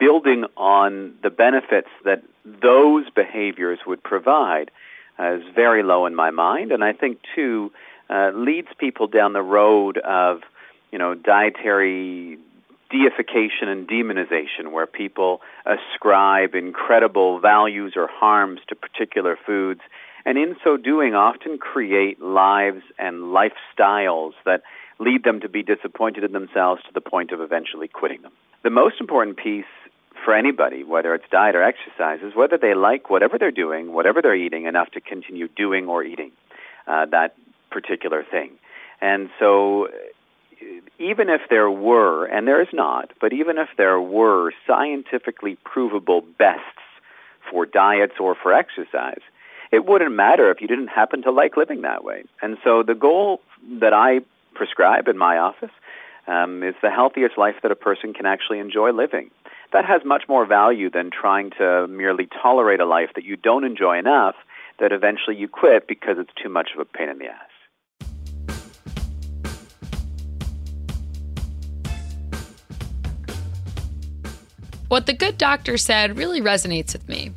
building 0.00 0.46
on 0.56 1.14
the 1.22 1.30
benefits 1.30 1.90
that 2.04 2.22
those 2.44 3.08
behaviors 3.10 3.78
would 3.86 4.02
provide 4.02 4.70
uh, 5.18 5.34
is 5.34 5.42
very 5.54 5.82
low 5.82 6.06
in 6.06 6.14
my 6.14 6.30
mind, 6.30 6.72
and 6.72 6.82
I 6.82 6.94
think 6.94 7.20
too 7.36 7.70
uh, 8.08 8.30
leads 8.34 8.68
people 8.78 9.06
down 9.06 9.34
the 9.34 9.42
road 9.42 9.98
of, 9.98 10.40
you 10.90 10.98
know, 10.98 11.14
dietary 11.14 12.38
deification 12.90 13.68
and 13.68 13.86
demonization, 13.86 14.72
where 14.72 14.86
people 14.86 15.42
ascribe 15.64 16.54
incredible 16.54 17.38
values 17.38 17.92
or 17.94 18.08
harms 18.08 18.60
to 18.68 18.74
particular 18.74 19.38
foods, 19.46 19.80
and 20.24 20.36
in 20.36 20.56
so 20.64 20.76
doing 20.76 21.14
often 21.14 21.58
create 21.58 22.20
lives 22.20 22.82
and 22.98 23.16
lifestyles 23.38 24.32
that 24.44 24.62
lead 24.98 25.22
them 25.24 25.40
to 25.40 25.48
be 25.48 25.62
disappointed 25.62 26.24
in 26.24 26.32
themselves 26.32 26.82
to 26.82 26.92
the 26.92 27.00
point 27.00 27.30
of 27.30 27.40
eventually 27.40 27.88
quitting 27.88 28.22
them. 28.22 28.32
The 28.62 28.70
most 28.70 28.96
important 29.00 29.36
piece 29.36 29.64
for 30.24 30.34
anybody, 30.34 30.84
whether 30.84 31.14
it's 31.14 31.24
diet 31.30 31.54
or 31.54 31.62
exercise, 31.62 32.20
is 32.22 32.34
whether 32.34 32.58
they 32.58 32.74
like 32.74 33.10
whatever 33.10 33.38
they're 33.38 33.50
doing, 33.50 33.92
whatever 33.92 34.22
they're 34.22 34.34
eating, 34.34 34.64
enough 34.66 34.90
to 34.92 35.00
continue 35.00 35.48
doing 35.48 35.88
or 35.88 36.02
eating 36.02 36.32
uh, 36.86 37.06
that 37.06 37.34
particular 37.70 38.24
thing. 38.24 38.50
And 39.00 39.30
so 39.38 39.88
even 40.98 41.30
if 41.30 41.42
there 41.48 41.70
were, 41.70 42.26
and 42.26 42.46
there 42.46 42.60
is 42.60 42.68
not, 42.72 43.12
but 43.20 43.32
even 43.32 43.56
if 43.56 43.68
there 43.76 44.00
were 44.00 44.52
scientifically 44.66 45.56
provable 45.64 46.22
bests 46.38 46.64
for 47.50 47.66
diets 47.66 48.14
or 48.20 48.34
for 48.34 48.52
exercise. 48.52 49.20
It 49.72 49.84
wouldn't 49.84 50.12
matter 50.12 50.50
if 50.50 50.60
you 50.60 50.68
didn't 50.68 50.88
happen 50.88 51.22
to 51.22 51.30
like 51.30 51.56
living 51.56 51.82
that 51.82 52.04
way. 52.04 52.24
And 52.42 52.58
so 52.64 52.82
the 52.82 52.94
goal 52.94 53.40
that 53.80 53.92
I 53.92 54.20
prescribe 54.54 55.08
in 55.08 55.16
my 55.16 55.38
office 55.38 55.70
um, 56.26 56.62
is 56.62 56.74
the 56.82 56.90
healthiest 56.90 57.38
life 57.38 57.56
that 57.62 57.70
a 57.70 57.76
person 57.76 58.12
can 58.12 58.26
actually 58.26 58.58
enjoy 58.58 58.92
living. 58.92 59.30
That 59.72 59.84
has 59.84 60.02
much 60.04 60.24
more 60.28 60.46
value 60.46 60.90
than 60.90 61.10
trying 61.10 61.50
to 61.58 61.86
merely 61.88 62.28
tolerate 62.42 62.80
a 62.80 62.86
life 62.86 63.10
that 63.14 63.24
you 63.24 63.36
don't 63.36 63.64
enjoy 63.64 63.98
enough 63.98 64.34
that 64.80 64.90
eventually 64.92 65.36
you 65.36 65.46
quit 65.46 65.86
because 65.86 66.16
it's 66.18 66.32
too 66.42 66.48
much 66.48 66.70
of 66.74 66.80
a 66.80 66.84
pain 66.84 67.08
in 67.08 67.18
the 67.18 67.26
ass. 67.26 67.50
What 74.88 75.06
the 75.06 75.12
good 75.12 75.38
doctor 75.38 75.76
said 75.76 76.18
really 76.18 76.40
resonates 76.40 76.92
with 76.94 77.08
me. 77.08 77.30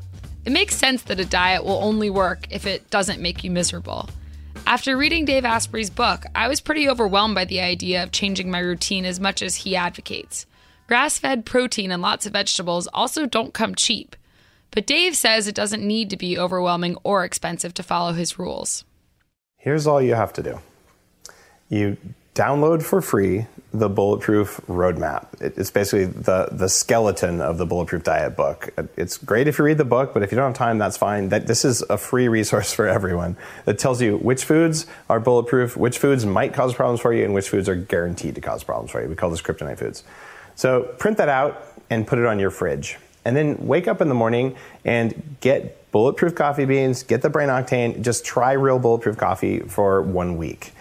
It 0.44 0.52
makes 0.52 0.76
sense 0.76 1.04
that 1.04 1.20
a 1.20 1.26
diet 1.26 1.64
will 1.64 1.84
only 1.84 2.10
work 2.10 2.48
if 2.50 2.66
it 2.66 2.90
doesn't 2.90 3.22
make 3.22 3.44
you 3.44 3.52
miserable. 3.52 4.10
After 4.66 4.98
reading 4.98 5.26
Dave 5.26 5.46
Asprey's 5.46 5.92
book, 5.92 6.26
I 6.34 6.48
was 6.48 6.62
pretty 6.62 6.90
overwhelmed 6.90 7.36
by 7.36 7.46
the 7.46 7.62
idea 7.62 8.02
of 8.02 8.12
changing 8.12 8.50
my 8.50 8.58
routine 8.58 9.06
as 9.06 9.20
much 9.20 9.44
as 9.44 9.58
he 9.58 9.76
advocates. 9.76 10.48
Grass 10.88 11.18
fed 11.18 11.46
protein 11.46 11.92
and 11.92 12.02
lots 12.02 12.26
of 12.26 12.34
vegetables 12.34 12.88
also 12.94 13.26
don't 13.26 13.54
come 13.54 13.76
cheap. 13.76 14.16
But 14.72 14.88
Dave 14.88 15.16
says 15.16 15.48
it 15.48 15.56
doesn't 15.56 15.86
need 15.86 16.10
to 16.10 16.18
be 16.18 16.38
overwhelming 16.38 16.98
or 17.04 17.24
expensive 17.24 17.74
to 17.76 17.84
follow 17.84 18.14
his 18.14 18.40
rules. 18.40 18.84
Here's 19.58 19.88
all 19.88 20.02
you 20.02 20.16
have 20.16 20.34
to 20.34 20.44
do 20.44 20.60
you 21.70 21.98
download 22.36 22.84
for 22.84 23.02
free 23.02 23.46
the 23.74 23.90
Bulletproof 23.90 24.62
Roadmap. 24.68 25.28
It's 25.40 25.72
basically 25.72 26.06
the, 26.06 26.50
the 26.52 26.70
skeleton 26.70 27.42
of 27.42 27.58
the 27.58 27.66
Bulletproof 27.66 28.04
Diet 28.04 28.36
book. 28.36 28.70
It's 28.96 29.18
great 29.18 29.48
if 29.48 29.58
you 29.58 29.66
read 29.66 29.80
the 29.80 29.86
book, 29.86 30.14
but 30.14 30.22
if 30.22 30.32
you 30.32 30.36
don't 30.36 30.50
have 30.50 30.58
time, 30.58 30.78
that's 30.78 30.98
fine. 30.98 31.30
That, 31.30 31.48
this 31.48 31.66
is 31.66 31.82
a 31.90 31.98
free 31.98 32.28
resource 32.28 32.72
for 32.76 32.88
everyone 32.88 33.36
that 33.66 33.80
tells 33.80 34.02
you 34.02 34.18
which 34.18 34.46
foods 34.46 34.86
are 35.10 35.20
bulletproof, 35.20 35.76
which 35.76 35.98
foods 35.98 36.26
might 36.26 36.54
cause 36.54 36.74
problems 36.74 37.00
for 37.00 37.14
you, 37.14 37.24
and 37.24 37.34
which 37.34 37.50
foods 37.50 37.68
are 37.68 37.76
guaranteed 37.76 38.36
to 38.36 38.42
cause 38.42 38.64
problems 38.64 38.92
for 38.92 39.02
you. 39.02 39.10
We 39.10 39.16
call 39.16 39.32
this 39.32 39.42
kryptonite 39.42 39.80
foods. 39.80 40.04
So 40.56 40.84
print 40.84 41.18
that 41.18 41.30
out 41.30 41.64
and 41.90 42.06
put 42.06 42.20
it 42.20 42.26
on 42.26 42.40
your 42.40 42.52
fridge. 42.52 42.98
And 43.26 43.36
then 43.36 43.68
wake 43.68 43.88
up 43.88 44.02
in 44.02 44.10
the 44.10 44.16
morning 44.16 44.56
and 44.84 45.38
get 45.40 45.92
bulletproof 45.92 46.36
coffee 46.36 46.66
beans, 46.66 47.04
get 47.04 47.22
the 47.22 47.30
brain 47.30 47.50
octane, 47.50 48.02
just 48.02 48.26
try 48.26 48.54
real 48.54 48.80
bulletproof 48.80 49.18
coffee 49.18 49.60
for 49.60 50.02
one 50.02 50.38
week 50.38 50.74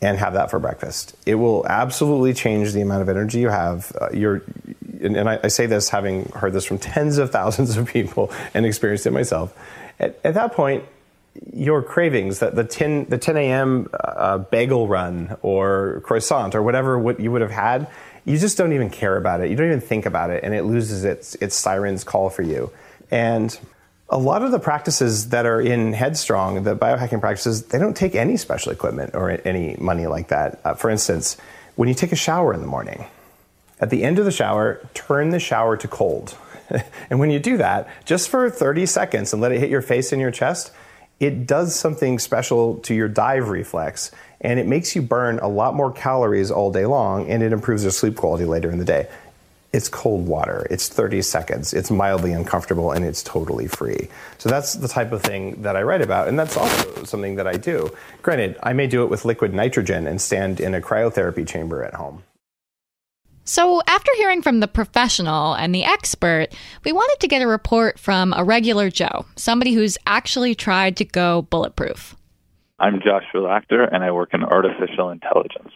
and 0.00 0.18
have 0.18 0.34
that 0.34 0.50
for 0.50 0.58
breakfast. 0.58 1.16
It 1.24 1.36
will 1.36 1.66
absolutely 1.66 2.34
change 2.34 2.72
the 2.72 2.80
amount 2.80 3.02
of 3.02 3.08
energy 3.08 3.40
you 3.40 3.48
have. 3.48 3.94
Uh, 3.98 4.08
you're, 4.12 4.42
and, 5.00 5.16
and 5.16 5.28
I, 5.28 5.40
I, 5.44 5.48
say 5.48 5.66
this 5.66 5.88
having 5.88 6.28
heard 6.30 6.52
this 6.52 6.64
from 6.64 6.78
tens 6.78 7.18
of 7.18 7.30
thousands 7.30 7.76
of 7.76 7.86
people 7.86 8.32
and 8.52 8.66
experienced 8.66 9.06
it 9.06 9.12
myself. 9.12 9.56
At, 9.98 10.18
at 10.24 10.34
that 10.34 10.52
point, 10.52 10.84
your 11.52 11.82
cravings, 11.82 12.38
the, 12.38 12.50
the 12.50 12.64
10, 12.64 13.06
the 13.06 13.18
10 13.18 13.36
a.m. 13.36 13.88
Uh, 13.92 14.38
bagel 14.38 14.88
run 14.88 15.36
or 15.42 16.00
croissant 16.04 16.54
or 16.54 16.62
whatever 16.62 16.98
what 16.98 17.20
you 17.20 17.30
would 17.30 17.42
have 17.42 17.50
had, 17.50 17.88
you 18.26 18.36
just 18.36 18.58
don't 18.58 18.72
even 18.72 18.90
care 18.90 19.16
about 19.16 19.40
it. 19.40 19.50
You 19.50 19.56
don't 19.56 19.68
even 19.68 19.80
think 19.80 20.04
about 20.04 20.30
it, 20.30 20.42
and 20.44 20.52
it 20.52 20.64
loses 20.64 21.04
its, 21.04 21.36
its 21.36 21.54
siren's 21.54 22.04
call 22.04 22.28
for 22.28 22.42
you. 22.42 22.70
And 23.10 23.58
a 24.08 24.18
lot 24.18 24.42
of 24.42 24.50
the 24.50 24.58
practices 24.58 25.30
that 25.30 25.46
are 25.46 25.60
in 25.60 25.92
Headstrong, 25.92 26.64
the 26.64 26.76
biohacking 26.76 27.20
practices, 27.20 27.62
they 27.62 27.78
don't 27.78 27.96
take 27.96 28.16
any 28.16 28.36
special 28.36 28.72
equipment 28.72 29.14
or 29.14 29.30
any 29.46 29.76
money 29.78 30.06
like 30.08 30.28
that. 30.28 30.60
Uh, 30.64 30.74
for 30.74 30.90
instance, 30.90 31.36
when 31.76 31.88
you 31.88 31.94
take 31.94 32.10
a 32.10 32.16
shower 32.16 32.52
in 32.52 32.60
the 32.60 32.66
morning, 32.66 33.06
at 33.80 33.90
the 33.90 34.02
end 34.02 34.18
of 34.18 34.24
the 34.24 34.32
shower, 34.32 34.84
turn 34.92 35.30
the 35.30 35.40
shower 35.40 35.76
to 35.76 35.86
cold. 35.86 36.36
and 37.10 37.20
when 37.20 37.30
you 37.30 37.38
do 37.38 37.58
that, 37.58 37.88
just 38.04 38.28
for 38.28 38.50
30 38.50 38.86
seconds 38.86 39.32
and 39.32 39.40
let 39.40 39.52
it 39.52 39.60
hit 39.60 39.70
your 39.70 39.82
face 39.82 40.10
and 40.10 40.20
your 40.20 40.32
chest, 40.32 40.72
it 41.20 41.46
does 41.46 41.74
something 41.74 42.18
special 42.18 42.78
to 42.78 42.94
your 42.94 43.08
dive 43.08 43.48
reflex 43.48 44.10
and 44.40 44.58
it 44.60 44.66
makes 44.66 44.94
you 44.94 45.02
burn 45.02 45.38
a 45.38 45.48
lot 45.48 45.74
more 45.74 45.90
calories 45.90 46.50
all 46.50 46.70
day 46.70 46.86
long 46.86 47.28
and 47.30 47.42
it 47.42 47.52
improves 47.52 47.82
your 47.82 47.92
sleep 47.92 48.16
quality 48.16 48.44
later 48.44 48.70
in 48.70 48.78
the 48.78 48.84
day 48.84 49.08
it's 49.76 49.88
cold 49.90 50.26
water. 50.26 50.66
It's 50.70 50.88
30 50.88 51.20
seconds. 51.20 51.74
It's 51.74 51.90
mildly 51.90 52.32
uncomfortable 52.32 52.92
and 52.92 53.04
it's 53.04 53.22
totally 53.22 53.66
free. 53.66 54.08
So 54.38 54.48
that's 54.48 54.72
the 54.72 54.88
type 54.88 55.12
of 55.12 55.22
thing 55.22 55.62
that 55.62 55.76
I 55.76 55.82
write 55.82 56.00
about. 56.00 56.28
And 56.28 56.38
that's 56.38 56.56
also 56.56 57.04
something 57.04 57.36
that 57.36 57.46
I 57.46 57.58
do. 57.58 57.94
Granted, 58.22 58.56
I 58.62 58.72
may 58.72 58.86
do 58.86 59.02
it 59.02 59.10
with 59.10 59.26
liquid 59.26 59.52
nitrogen 59.52 60.06
and 60.06 60.20
stand 60.20 60.60
in 60.60 60.74
a 60.74 60.80
cryotherapy 60.80 61.46
chamber 61.46 61.84
at 61.84 61.94
home. 61.94 62.22
So, 63.44 63.80
after 64.06 64.18
hearing 64.18 64.40
from 64.40 64.60
the 64.60 64.68
professional 64.68 65.54
and 65.54 65.74
the 65.74 65.82
expert, 65.82 66.48
we 66.84 66.92
wanted 66.92 67.18
to 67.20 67.26
get 67.26 67.42
a 67.42 67.46
report 67.46 67.98
from 67.98 68.32
a 68.36 68.44
regular 68.44 68.88
Joe, 68.88 69.26
somebody 69.34 69.72
who's 69.72 69.98
actually 70.06 70.54
tried 70.54 70.96
to 70.98 71.04
go 71.04 71.42
bulletproof. 71.42 72.14
I'm 72.78 73.00
Joshua 73.00 73.40
Lachter, 73.40 73.92
and 73.92 74.04
I 74.04 74.12
work 74.12 74.32
in 74.32 74.44
artificial 74.44 75.10
intelligence. 75.10 75.70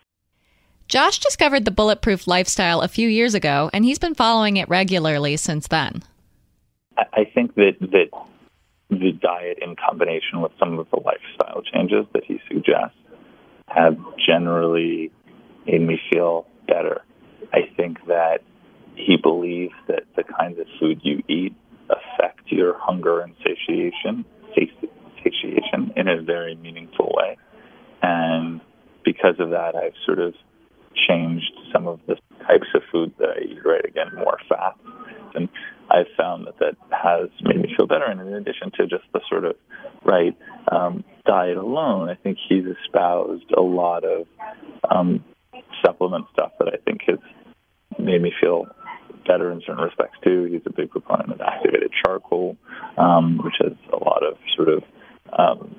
Josh 0.87 1.19
discovered 1.19 1.65
the 1.65 1.73
bulletproof 1.73 2.29
lifestyle 2.29 2.83
a 2.83 2.89
few 2.89 3.09
years 3.09 3.35
ago, 3.35 3.69
and 3.73 3.85
he's 3.85 3.99
been 3.99 4.15
following 4.15 4.59
it 4.59 4.69
regularly 4.69 5.37
since 5.37 5.67
then. 5.67 6.05
I 6.97 7.25
think 7.35 7.57
that 7.57 7.79
that 7.81 8.11
the 8.91 9.11
diet, 9.11 9.59
in 9.61 9.75
combination 9.75 10.41
with 10.41 10.53
some 10.57 10.79
of 10.79 10.89
the 10.91 11.01
lifestyle 11.05 11.63
changes 11.63 12.07
that 12.13 12.23
he 12.25 12.39
suggests, 12.47 12.97
have 13.67 13.97
generally 14.25 15.11
made 15.67 15.81
me 15.81 16.01
feel 16.13 16.47
better. 16.69 17.03
I 17.53 17.71
think 17.77 17.99
that 18.07 18.41
he 18.95 19.17
believes 19.17 19.75
that 19.89 20.05
the 20.17 20.25
kinds 20.25 20.59
of 20.59 20.67
food 20.79 21.01
you 21.03 21.23
eat 21.29 21.55
affect 21.89 22.51
your 22.53 22.77
hunger 22.79 23.21
and 23.21 23.35
satiation, 23.39 24.25
satiation 24.55 25.93
in 25.97 26.09
a 26.09 26.23
very 26.23 26.55
meaningful 26.55 27.13
way. 27.17 27.37
And 28.03 28.61
because 29.05 29.37
of 29.39 29.51
that, 29.51 29.75
I've 29.75 29.95
sort 30.07 30.19
of 30.19 30.35
changed 31.09 31.53
some 31.73 31.87
of 31.87 32.01
the 32.07 32.17
types 32.47 32.67
of 32.75 32.83
food 32.91 33.13
that 33.19 33.31
I 33.31 33.41
eat, 33.43 33.59
right? 33.65 33.85
Again, 33.85 34.09
more 34.15 34.39
fat. 34.49 34.77
And 35.35 35.49
I've 35.91 36.07
found 36.17 36.47
that 36.47 36.59
that 36.59 36.77
has 36.91 37.31
made 37.43 37.61
me 37.61 37.75
feel 37.77 37.87
better. 37.87 38.05
And 38.05 38.21
in 38.21 38.35
addition 38.35 38.71
to 38.79 38.87
just 38.87 39.05
the 39.13 39.21
sort 39.29 39.45
of 39.45 39.57
right 40.05 40.37
um, 40.71 41.05
diet 41.27 41.57
alone, 41.57 42.09
I 42.09 42.15
think 42.15 42.39
he's 42.49 42.65
espoused 42.65 43.51
a 43.57 43.61
lot 43.61 44.05
of 44.05 44.27
um, 44.91 45.25
supplement 45.85 46.27
stuff 46.33 46.53
that 46.59 46.69
I 46.69 46.77
think 46.85 47.03
has 47.07 47.19
made 47.99 48.23
me 48.23 48.33
feel 48.41 48.67
better 49.27 49.51
in 49.51 49.61
certain 49.67 49.85
respects 49.85 50.17
too. 50.25 50.45
He's 50.45 50.63
a 50.67 50.73
big 50.73 50.91
proponent 50.91 51.33
of 51.33 51.41
activated 51.41 51.91
charcoal, 52.05 52.57
um, 52.97 53.39
which 53.45 53.55
has 53.61 53.73
a 53.93 54.03
lot 54.03 54.25
of 54.25 54.37
sort 54.57 54.69
of 54.69 54.83
um, 55.39 55.77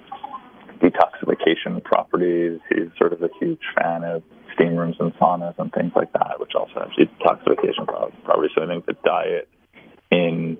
detoxification 0.80 1.84
properties. 1.84 2.60
He's 2.70 2.90
sort 2.98 3.14
of 3.14 3.22
a 3.22 3.30
huge 3.40 3.62
fan 3.76 4.04
of 4.04 4.24
steam 4.54 4.76
rooms 4.76 4.96
and 5.00 5.14
saunas 5.16 5.56
and 5.58 5.72
things 5.74 5.92
like 5.96 6.12
that, 6.14 6.40
which 6.40 6.52
also 6.56 6.74
have 6.76 6.90
detoxification 6.90 7.86
properties. 7.86 8.52
So 8.56 8.64
I 8.64 8.68
think 8.68 8.86
the 8.86 8.96
diet 9.04 9.50
in 10.12 10.58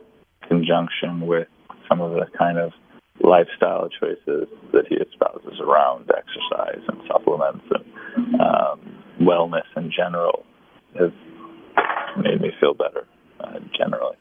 conjunction 0.48 1.28
with 1.28 1.48
some 1.88 2.02
of 2.02 2.12
the 2.12 2.26
kind 2.38 2.58
of 2.58 2.72
lifestyle 3.24 3.88
choices 4.00 4.48
that 4.74 4.86
he 4.90 4.96
espouses 4.96 5.60
around 5.62 6.10
exercise 6.10 6.82
and 6.88 7.02
supplements 7.08 7.66
and 7.70 8.42
um, 8.42 9.04
wellness 9.20 9.68
in 9.76 9.92
general 9.96 10.46
has 10.98 11.12
made 12.18 12.42
me 12.42 12.52
feel 12.60 12.74
better 12.74 13.08
uh, 13.40 13.60
generally. 13.78 14.18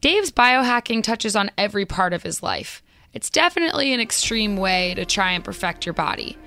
Dave's 0.00 0.30
biohacking 0.30 1.02
touches 1.02 1.36
on 1.36 1.50
every 1.58 1.84
part 1.84 2.12
of 2.12 2.22
his 2.22 2.42
life. 2.42 2.82
It's 3.12 3.28
definitely 3.28 3.92
an 3.92 4.00
extreme 4.00 4.56
way 4.56 4.94
to 4.94 5.04
try 5.04 5.32
and 5.32 5.44
perfect 5.44 5.84
your 5.84 5.92
body 5.92 6.38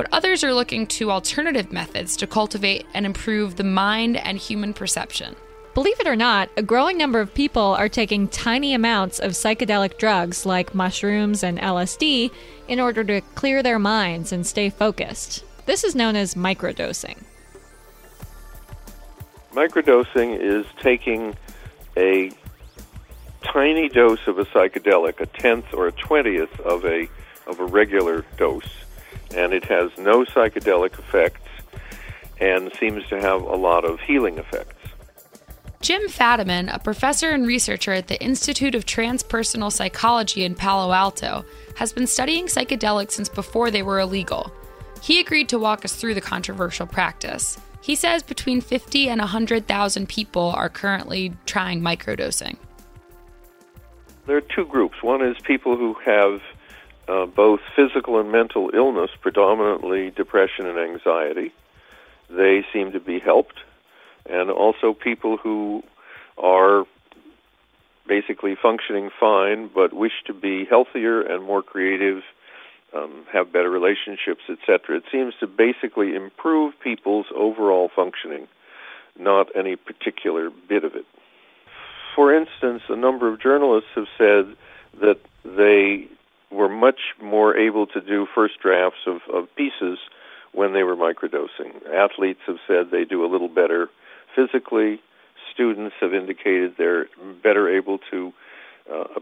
but 0.00 0.08
others 0.12 0.42
are 0.42 0.54
looking 0.54 0.86
to 0.86 1.10
alternative 1.10 1.70
methods 1.70 2.16
to 2.16 2.26
cultivate 2.26 2.86
and 2.94 3.04
improve 3.04 3.56
the 3.56 3.64
mind 3.64 4.16
and 4.16 4.38
human 4.38 4.72
perception. 4.72 5.36
Believe 5.74 6.00
it 6.00 6.06
or 6.06 6.16
not, 6.16 6.48
a 6.56 6.62
growing 6.62 6.96
number 6.96 7.20
of 7.20 7.34
people 7.34 7.74
are 7.74 7.86
taking 7.86 8.26
tiny 8.26 8.72
amounts 8.72 9.18
of 9.18 9.32
psychedelic 9.32 9.98
drugs 9.98 10.46
like 10.46 10.74
mushrooms 10.74 11.42
and 11.42 11.58
LSD 11.58 12.30
in 12.66 12.80
order 12.80 13.04
to 13.04 13.20
clear 13.34 13.62
their 13.62 13.78
minds 13.78 14.32
and 14.32 14.46
stay 14.46 14.70
focused. 14.70 15.44
This 15.66 15.84
is 15.84 15.94
known 15.94 16.16
as 16.16 16.34
microdosing. 16.34 17.18
Microdosing 19.52 20.38
is 20.38 20.64
taking 20.80 21.36
a 21.96 22.30
tiny 23.42 23.88
dose 23.88 24.26
of 24.26 24.38
a 24.38 24.44
psychedelic, 24.44 25.20
a 25.20 25.26
tenth 25.26 25.72
or 25.74 25.88
a 25.88 25.92
twentieth 25.92 26.60
of 26.60 26.84
a 26.84 27.08
of 27.46 27.58
a 27.58 27.64
regular 27.64 28.24
dose, 28.36 28.70
and 29.34 29.52
it 29.52 29.64
has 29.64 29.90
no 29.98 30.24
psychedelic 30.24 30.98
effects 30.98 31.48
and 32.40 32.72
seems 32.78 33.06
to 33.08 33.20
have 33.20 33.42
a 33.42 33.56
lot 33.56 33.84
of 33.84 33.98
healing 34.00 34.38
effects. 34.38 34.76
Jim 35.80 36.02
Fadiman, 36.08 36.72
a 36.72 36.78
professor 36.78 37.30
and 37.30 37.46
researcher 37.46 37.92
at 37.92 38.06
the 38.06 38.22
Institute 38.22 38.74
of 38.74 38.84
Transpersonal 38.84 39.72
Psychology 39.72 40.44
in 40.44 40.54
Palo 40.54 40.92
Alto, 40.92 41.44
has 41.76 41.92
been 41.92 42.06
studying 42.06 42.46
psychedelics 42.46 43.12
since 43.12 43.28
before 43.28 43.70
they 43.70 43.82
were 43.82 43.98
illegal. 43.98 44.52
He 45.02 45.20
agreed 45.20 45.48
to 45.48 45.58
walk 45.58 45.84
us 45.84 45.96
through 45.96 46.14
the 46.14 46.20
controversial 46.20 46.86
practice. 46.86 47.58
He 47.82 47.94
says 47.94 48.22
between 48.22 48.60
50 48.60 49.08
and 49.08 49.20
100,000 49.20 50.08
people 50.08 50.52
are 50.54 50.68
currently 50.68 51.32
trying 51.46 51.80
microdosing. 51.80 52.56
there 54.26 54.36
are 54.36 54.42
two 54.42 54.66
groups. 54.66 55.02
One 55.02 55.22
is 55.22 55.36
people 55.42 55.76
who 55.76 55.94
have 56.04 56.40
uh, 57.08 57.26
both 57.26 57.60
physical 57.74 58.20
and 58.20 58.30
mental 58.30 58.70
illness, 58.72 59.10
predominantly 59.20 60.10
depression 60.10 60.66
and 60.66 60.78
anxiety. 60.78 61.52
They 62.28 62.64
seem 62.72 62.92
to 62.92 63.00
be 63.00 63.18
helped. 63.18 63.58
And 64.28 64.50
also 64.50 64.92
people 64.92 65.36
who 65.36 65.82
are 66.38 66.84
basically 68.06 68.54
functioning 68.54 69.10
fine 69.18 69.68
but 69.74 69.92
wish 69.92 70.12
to 70.26 70.34
be 70.34 70.64
healthier 70.64 71.20
and 71.20 71.42
more 71.42 71.62
creative, 71.62 72.22
um, 72.94 73.24
have 73.32 73.52
better 73.52 73.70
relationships, 73.70 74.42
etc. 74.48 74.96
It 74.96 75.04
seems 75.10 75.34
to 75.40 75.46
basically 75.46 76.14
improve 76.14 76.74
people's 76.82 77.26
overall 77.34 77.90
functioning, 77.94 78.48
not 79.18 79.48
any 79.56 79.76
particular 79.76 80.50
bit 80.68 80.84
of 80.84 80.94
it. 80.94 81.04
For 82.14 82.34
instance, 82.34 82.82
a 82.88 82.96
number 82.96 83.32
of 83.32 83.40
journalists 83.40 83.90
have 83.94 84.08
said 84.18 84.56
that 85.00 85.20
they 85.44 86.08
were 86.50 86.68
much 86.68 87.00
more 87.22 87.56
able 87.56 87.86
to 87.86 88.00
do 88.00 88.26
first 88.34 88.58
drafts 88.60 89.06
of, 89.06 89.20
of 89.32 89.54
pieces 89.54 89.98
when 90.52 90.72
they 90.72 90.82
were 90.82 90.96
microdosing. 90.96 91.86
Athletes 91.94 92.40
have 92.46 92.58
said 92.66 92.90
they 92.90 93.04
do 93.04 93.24
a 93.24 93.28
little 93.30 93.48
better 93.48 93.88
physically. 94.34 95.00
Students 95.52 95.94
have 96.00 96.12
indicated 96.12 96.74
they're 96.76 97.06
better 97.42 97.68
able 97.76 97.98
to 98.10 98.32
uh, 98.92 99.20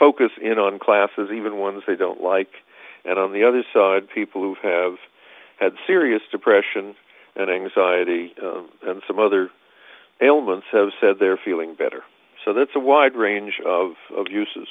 focus 0.00 0.32
in 0.42 0.58
on 0.58 0.80
classes, 0.80 1.30
even 1.32 1.58
ones 1.58 1.84
they 1.86 1.94
don't 1.94 2.20
like. 2.20 2.50
And 3.04 3.18
on 3.18 3.32
the 3.32 3.44
other 3.44 3.64
side, 3.72 4.08
people 4.12 4.42
who 4.42 4.56
have 4.62 4.96
had 5.60 5.72
serious 5.86 6.22
depression 6.32 6.96
and 7.36 7.48
anxiety 7.48 8.34
um, 8.42 8.68
and 8.82 9.02
some 9.06 9.20
other 9.20 9.50
ailments 10.20 10.66
have 10.72 10.90
said 11.00 11.16
they're 11.20 11.36
feeling 11.36 11.74
better. 11.74 12.02
So 12.44 12.52
that's 12.52 12.74
a 12.74 12.80
wide 12.80 13.14
range 13.14 13.60
of, 13.64 13.92
of 14.16 14.26
uses. 14.30 14.68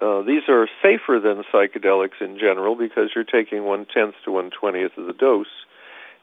Uh, 0.00 0.22
these 0.22 0.42
are 0.48 0.68
safer 0.82 1.20
than 1.20 1.42
psychedelics 1.52 2.20
in 2.20 2.38
general 2.38 2.74
because 2.74 3.10
you're 3.14 3.24
taking 3.24 3.64
one 3.64 3.84
tenth 3.84 4.14
to 4.24 4.30
one 4.30 4.50
twentieth 4.50 4.96
of 4.96 5.06
the 5.06 5.12
dose, 5.12 5.46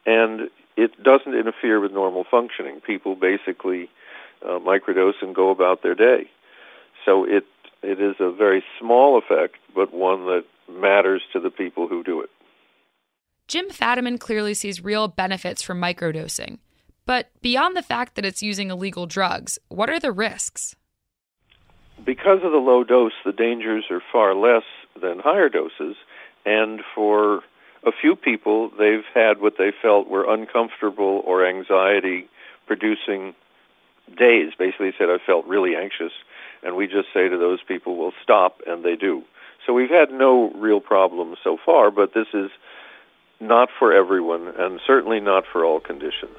and 0.05 0.49
it 0.77 0.91
doesn't 1.03 1.35
interfere 1.35 1.79
with 1.79 1.91
normal 1.91 2.23
functioning. 2.23 2.79
People 2.79 3.15
basically 3.15 3.89
uh, 4.41 4.59
microdose 4.59 5.21
and 5.21 5.35
go 5.35 5.49
about 5.49 5.83
their 5.83 5.95
day. 5.95 6.29
So 7.05 7.23
it 7.25 7.45
it 7.81 8.01
is 8.01 8.15
a 8.19 8.31
very 8.31 8.63
small 8.79 9.17
effect, 9.17 9.55
but 9.73 9.93
one 9.93 10.25
that 10.25 10.45
matters 10.69 11.21
to 11.33 11.39
the 11.39 11.51
people 11.51 11.87
who 11.87 12.03
do 12.03 12.21
it. 12.21 12.29
Jim 13.47 13.69
Fadiman 13.69 14.19
clearly 14.19 14.55
sees 14.55 14.83
real 14.83 15.07
benefits 15.07 15.61
from 15.61 15.79
microdosing. 15.79 16.57
But 17.05 17.29
beyond 17.41 17.77
the 17.77 17.83
fact 17.83 18.15
that 18.15 18.25
it's 18.25 18.41
using 18.41 18.71
illegal 18.71 19.05
drugs, 19.05 19.59
what 19.69 19.91
are 19.91 19.99
the 19.99 20.11
risks? 20.11 20.75
because 22.03 22.39
of 22.43 22.51
the 22.51 22.57
low 22.57 22.83
dose, 22.83 23.13
the 23.23 23.31
dangers 23.31 23.85
are 23.89 24.01
far 24.11 24.35
less 24.35 24.63
than 25.01 25.19
higher 25.19 25.49
doses. 25.49 25.95
And 26.45 26.81
for 26.93 27.41
a 27.83 27.91
few 27.91 28.15
people, 28.15 28.71
they've 28.77 29.05
had 29.13 29.39
what 29.39 29.55
they 29.57 29.71
felt 29.81 30.07
were 30.07 30.31
uncomfortable 30.31 31.21
or 31.25 31.45
anxiety 31.45 32.27
producing 32.67 33.33
days. 34.17 34.53
Basically, 34.57 34.93
said, 34.97 35.09
I 35.09 35.17
felt 35.25 35.45
really 35.45 35.75
anxious. 35.75 36.11
And 36.65 36.75
we 36.75 36.87
just 36.87 37.07
say 37.13 37.29
to 37.29 37.37
those 37.37 37.59
people, 37.61 37.95
well, 37.95 38.11
stop, 38.23 38.61
and 38.65 38.83
they 38.83 38.95
do. 38.95 39.23
So 39.65 39.73
we've 39.73 39.89
had 39.89 40.11
no 40.11 40.51
real 40.51 40.81
problems 40.81 41.37
so 41.43 41.57
far, 41.63 41.91
but 41.91 42.13
this 42.13 42.27
is 42.33 42.49
not 43.39 43.69
for 43.77 43.93
everyone, 43.93 44.47
and 44.57 44.81
certainly 44.85 45.19
not 45.19 45.45
for 45.45 45.63
all 45.63 45.79
conditions. 45.79 46.37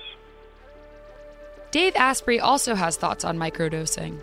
Dave 1.71 1.95
Asprey 1.97 2.41
also 2.41 2.75
has 2.75 2.97
thoughts 2.97 3.25
on 3.25 3.39
microdosing. 3.39 4.21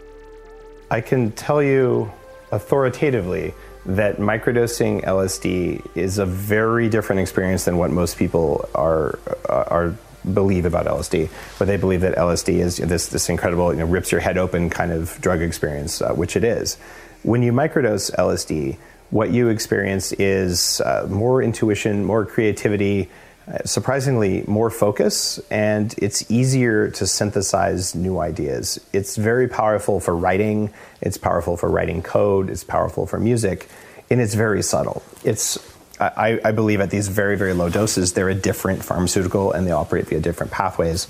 I 0.91 1.01
can 1.01 1.31
tell 1.31 1.63
you 1.63 2.11
authoritatively 2.51 3.53
that 3.85 4.17
microdosing 4.17 5.03
LSD 5.03 5.85
is 5.95 6.17
a 6.17 6.25
very 6.25 6.89
different 6.89 7.21
experience 7.21 7.65
than 7.65 7.77
what 7.77 7.91
most 7.91 8.17
people 8.17 8.69
are 8.75 9.19
uh, 9.49 9.63
are 9.67 9.95
believe 10.31 10.65
about 10.65 10.85
LSD. 10.85 11.29
But 11.59 11.67
they 11.67 11.77
believe 11.77 12.01
that 12.01 12.15
LSD 12.15 12.59
is 12.59 12.77
this 12.77 13.07
this 13.07 13.29
incredible, 13.29 13.73
you 13.73 13.79
know, 13.79 13.85
rips 13.85 14.11
your 14.11 14.21
head 14.21 14.37
open 14.37 14.69
kind 14.69 14.91
of 14.91 15.19
drug 15.21 15.41
experience, 15.41 16.01
uh, 16.01 16.13
which 16.13 16.35
it 16.35 16.43
is. 16.43 16.75
When 17.23 17.41
you 17.41 17.51
microdose 17.51 18.13
LSD, 18.15 18.77
what 19.09 19.31
you 19.31 19.49
experience 19.49 20.11
is 20.13 20.81
uh, 20.81 21.07
more 21.09 21.41
intuition, 21.41 22.03
more 22.03 22.25
creativity, 22.25 23.09
surprisingly 23.65 24.43
more 24.47 24.69
focus 24.69 25.39
and 25.51 25.93
it's 25.97 26.29
easier 26.31 26.89
to 26.89 27.05
synthesize 27.05 27.93
new 27.93 28.19
ideas. 28.19 28.79
It's 28.93 29.17
very 29.17 29.47
powerful 29.47 29.99
for 29.99 30.15
writing, 30.15 30.71
it's 31.01 31.17
powerful 31.17 31.57
for 31.57 31.69
writing 31.69 32.01
code, 32.01 32.49
it's 32.49 32.63
powerful 32.63 33.05
for 33.05 33.19
music, 33.19 33.67
and 34.09 34.21
it's 34.21 34.33
very 34.33 34.63
subtle. 34.63 35.03
It's 35.23 35.57
I, 35.99 36.39
I 36.43 36.51
believe 36.51 36.81
at 36.81 36.89
these 36.89 37.07
very, 37.07 37.37
very 37.37 37.53
low 37.53 37.69
doses, 37.69 38.13
they're 38.13 38.29
a 38.29 38.35
different 38.35 38.83
pharmaceutical 38.83 39.51
and 39.51 39.67
they 39.67 39.71
operate 39.71 40.07
via 40.07 40.19
different 40.19 40.51
pathways. 40.51 41.07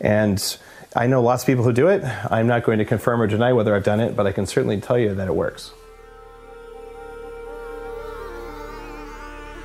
And 0.00 0.58
I 0.94 1.06
know 1.06 1.22
lots 1.22 1.42
of 1.42 1.46
people 1.46 1.64
who 1.64 1.72
do 1.72 1.88
it. 1.88 2.02
I'm 2.30 2.46
not 2.46 2.64
going 2.64 2.78
to 2.78 2.84
confirm 2.84 3.20
or 3.22 3.26
deny 3.26 3.52
whether 3.52 3.74
I've 3.74 3.84
done 3.84 4.00
it, 4.00 4.16
but 4.16 4.26
I 4.26 4.32
can 4.32 4.46
certainly 4.46 4.80
tell 4.80 4.98
you 4.98 5.14
that 5.14 5.28
it 5.28 5.34
works. 5.34 5.72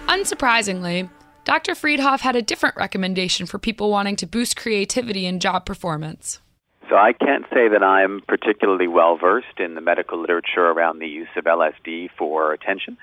Unsurprisingly, 0.08 1.10
Dr. 1.44 1.74
Freedhoff 1.74 2.20
had 2.20 2.36
a 2.36 2.42
different 2.42 2.76
recommendation 2.76 3.46
for 3.46 3.58
people 3.58 3.90
wanting 3.90 4.16
to 4.18 4.28
boost 4.28 4.58
creativity 4.58 5.26
and 5.26 5.42
job 5.42 5.66
performance. 5.66 6.40
So 6.90 6.98
I 6.98 7.14
can't 7.14 7.46
say 7.54 7.70
that 7.70 7.82
I'm 7.82 8.22
particularly 8.28 8.88
well 8.88 9.18
versed 9.18 9.60
in 9.60 9.76
the 9.76 9.82
medical 9.82 10.20
literature 10.20 10.66
around 10.66 11.00
the 11.00 11.08
use 11.08 11.30
of 11.38 11.46
LSD 11.46 12.10
for 12.18 12.52
attention. 12.52 12.98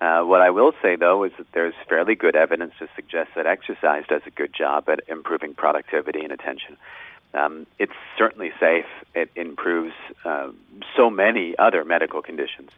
Uh, 0.00 0.22
what 0.22 0.40
I 0.40 0.50
will 0.50 0.72
say, 0.82 0.96
though, 0.96 1.24
is 1.24 1.32
that 1.36 1.46
there's 1.52 1.74
fairly 1.88 2.14
good 2.14 2.34
evidence 2.34 2.72
to 2.78 2.88
suggest 2.96 3.30
that 3.36 3.46
exercise 3.46 4.04
does 4.08 4.22
a 4.26 4.30
good 4.30 4.54
job 4.54 4.88
at 4.88 5.00
improving 5.08 5.54
productivity 5.54 6.20
and 6.20 6.32
attention. 6.32 6.76
Um, 7.34 7.66
it's 7.78 7.92
certainly 8.16 8.50
safe. 8.58 8.86
It 9.14 9.30
improves 9.36 9.94
uh, 10.24 10.50
so 10.96 11.10
many 11.10 11.54
other 11.58 11.84
medical 11.84 12.22
conditions. 12.22 12.70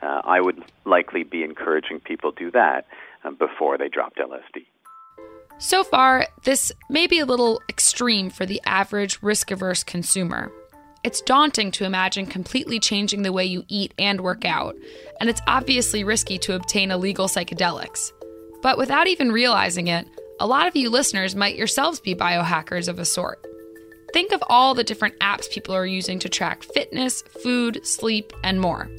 Uh, 0.00 0.22
I 0.24 0.40
would 0.40 0.62
likely 0.84 1.24
be 1.24 1.42
encouraging 1.42 2.00
people 2.00 2.32
to 2.32 2.44
do 2.44 2.50
that. 2.52 2.86
Um, 3.24 3.34
before 3.34 3.78
they 3.78 3.88
dropped 3.88 4.18
LSD. 4.18 4.66
So 5.58 5.82
far, 5.82 6.28
this 6.44 6.70
may 6.88 7.08
be 7.08 7.18
a 7.18 7.26
little 7.26 7.60
extreme 7.68 8.30
for 8.30 8.46
the 8.46 8.60
average 8.64 9.20
risk 9.22 9.50
averse 9.50 9.82
consumer. 9.82 10.52
It's 11.04 11.20
daunting 11.22 11.70
to 11.72 11.84
imagine 11.84 12.26
completely 12.26 12.80
changing 12.80 13.22
the 13.22 13.32
way 13.32 13.44
you 13.44 13.64
eat 13.68 13.94
and 13.98 14.20
work 14.20 14.44
out, 14.44 14.74
and 15.20 15.30
it's 15.30 15.40
obviously 15.46 16.02
risky 16.02 16.38
to 16.38 16.54
obtain 16.54 16.90
illegal 16.90 17.28
psychedelics. 17.28 18.10
But 18.62 18.78
without 18.78 19.06
even 19.06 19.30
realizing 19.30 19.86
it, 19.86 20.06
a 20.40 20.46
lot 20.46 20.66
of 20.66 20.74
you 20.74 20.90
listeners 20.90 21.36
might 21.36 21.56
yourselves 21.56 22.00
be 22.00 22.14
biohackers 22.14 22.88
of 22.88 22.98
a 22.98 23.04
sort. 23.04 23.44
Think 24.12 24.32
of 24.32 24.42
all 24.48 24.74
the 24.74 24.84
different 24.84 25.18
apps 25.20 25.50
people 25.50 25.74
are 25.74 25.86
using 25.86 26.18
to 26.18 26.28
track 26.28 26.62
fitness, 26.62 27.22
food, 27.42 27.86
sleep, 27.86 28.32
and 28.42 28.60
more. 28.60 28.90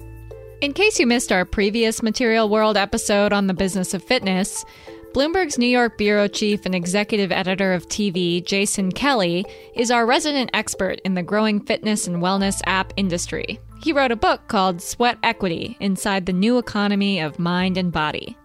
In 0.61 0.73
case 0.73 0.99
you 0.99 1.07
missed 1.07 1.31
our 1.31 1.45
previous 1.45 2.03
Material 2.03 2.47
World 2.47 2.77
episode 2.77 3.33
on 3.33 3.47
the 3.47 3.53
business 3.53 3.93
of 3.93 4.03
fitness, 4.03 4.63
Bloomberg's 5.13 5.57
New 5.57 5.65
York 5.65 5.97
bureau 5.97 6.27
chief 6.27 6.67
and 6.67 6.75
executive 6.75 7.31
editor 7.31 7.73
of 7.73 7.87
TV, 7.87 8.45
Jason 8.45 8.91
Kelly, 8.91 9.43
is 9.73 9.89
our 9.89 10.05
resident 10.05 10.51
expert 10.53 11.01
in 11.03 11.15
the 11.15 11.23
growing 11.23 11.59
fitness 11.59 12.05
and 12.05 12.21
wellness 12.21 12.61
app 12.67 12.93
industry. 12.95 13.59
He 13.81 13.91
wrote 13.91 14.11
a 14.11 14.15
book 14.15 14.47
called 14.47 14.83
Sweat 14.83 15.17
Equity 15.23 15.75
Inside 15.79 16.27
the 16.27 16.33
New 16.33 16.59
Economy 16.59 17.19
of 17.19 17.39
Mind 17.39 17.75
and 17.75 17.91
Body. 17.91 18.37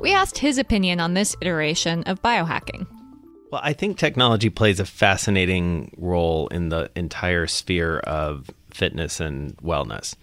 We 0.00 0.12
asked 0.12 0.38
his 0.38 0.58
opinion 0.58 0.98
on 0.98 1.14
this 1.14 1.36
iteration 1.40 2.02
of 2.02 2.20
biohacking. 2.20 2.88
Well, 3.52 3.60
I 3.62 3.72
think 3.72 3.96
technology 3.96 4.50
plays 4.50 4.80
a 4.80 4.84
fascinating 4.84 5.94
role 5.96 6.48
in 6.48 6.68
the 6.68 6.90
entire 6.96 7.46
sphere 7.46 7.98
of 8.00 8.50
fitness 8.70 9.20
and 9.20 9.56
wellness. 9.58 10.16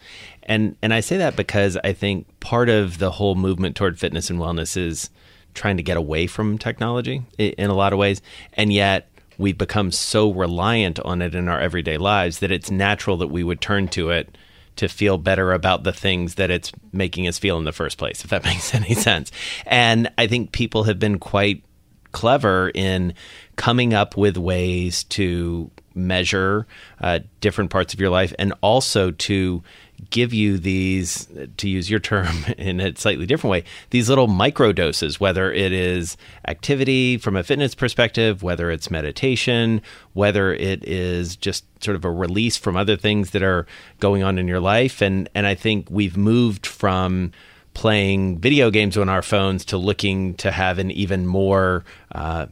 And 0.44 0.76
and 0.82 0.94
I 0.94 1.00
say 1.00 1.18
that 1.18 1.38
because 1.38 1.78
I 1.84 1.94
think 1.94 2.28
part 2.42 2.68
of 2.68 2.98
the 3.00 3.12
whole 3.12 3.36
movement 3.36 3.78
toward 3.78 3.98
fitness 3.98 4.30
and 4.30 4.40
wellness 4.40 4.76
is 4.76 5.10
trying 5.56 5.78
to 5.78 5.84
get 5.84 5.98
away 5.98 6.28
from 6.28 6.58
technology 6.58 7.24
in 7.38 7.70
a 7.70 7.74
lot 7.74 7.94
of 7.94 8.00
ways. 8.00 8.22
And 8.54 8.72
yet 8.72 9.10
we've 9.38 9.58
become 9.58 9.92
so 9.92 10.32
reliant 10.32 11.00
on 11.00 11.22
it 11.22 11.34
in 11.34 11.48
our 11.48 11.60
everyday 11.60 11.98
lives 11.98 12.40
that 12.40 12.52
it's 12.52 12.70
natural 12.70 13.18
that 13.18 13.28
we 13.28 13.44
would 13.44 13.62
turn 13.62 13.88
to 13.90 14.12
it 14.12 14.38
to 14.76 14.88
feel 14.90 15.18
better 15.18 15.54
about 15.54 15.84
the 15.84 15.94
things 15.94 16.36
that 16.36 16.52
it's 16.52 16.72
making 16.92 17.28
us 17.28 17.40
feel 17.40 17.58
in 17.58 17.64
the 17.64 17.72
first 17.72 17.98
place, 17.98 18.24
if 18.24 18.30
that 18.30 18.44
makes 18.46 18.76
any 18.76 18.94
sense. 18.94 19.32
And 19.66 20.12
I 20.18 20.28
think 20.28 20.52
people 20.52 20.84
have 20.84 21.00
been 21.00 21.18
quite 21.18 21.64
clever 22.12 22.72
in 22.74 23.14
coming 23.56 23.94
up 23.94 24.16
with 24.16 24.38
ways 24.38 25.04
to 25.04 25.70
measure 25.94 26.68
uh, 27.02 27.20
different 27.42 27.70
parts 27.70 27.94
of 27.94 28.00
your 28.00 28.10
life 28.10 28.34
and 28.38 28.54
also 28.62 29.12
to 29.12 29.64
give 30.10 30.34
you 30.34 30.58
these, 30.58 31.28
to 31.58 31.70
use 31.70 31.90
your 31.90 32.00
term 32.00 32.36
in 32.58 32.80
a 32.80 32.96
slightly 32.96 33.26
different 33.26 33.52
way, 33.52 33.64
these 33.90 34.10
little 34.10 34.28
micro 34.28 34.72
doses, 34.72 35.20
whether 35.20 35.52
it 35.52 35.72
is 35.72 36.18
activity 36.48 37.18
from 37.18 37.36
a 37.36 37.44
fitness 37.44 37.76
perspective, 37.76 38.44
whether 38.44 38.72
it's 38.72 38.92
meditation, 38.92 39.82
whether 40.14 40.54
it 40.54 40.84
is 40.84 41.36
just 41.36 41.66
sort 41.84 41.96
of 41.96 42.06
a 42.06 42.12
release 42.12 42.58
from 42.58 42.76
other 42.76 42.96
things 42.96 43.32
that 43.32 43.44
are 43.44 43.66
going 44.00 44.24
on 44.24 44.38
in 44.38 44.48
your 44.48 44.60
life. 44.60 45.02
And, 45.02 45.30
and 45.36 45.48
I 45.48 45.56
think 45.56 45.88
we've 45.90 46.18
moved 46.18 46.66
from 46.66 47.32
playing 47.74 48.40
video 48.40 48.72
games 48.72 48.98
on 48.98 49.10
our 49.10 49.22
phones 49.22 49.66
to 49.66 49.78
looking 49.78 50.34
to 50.36 50.50
have 50.50 50.80
an 50.80 50.92
even 50.92 51.28
more, 51.28 51.84
uh, 52.14 52.48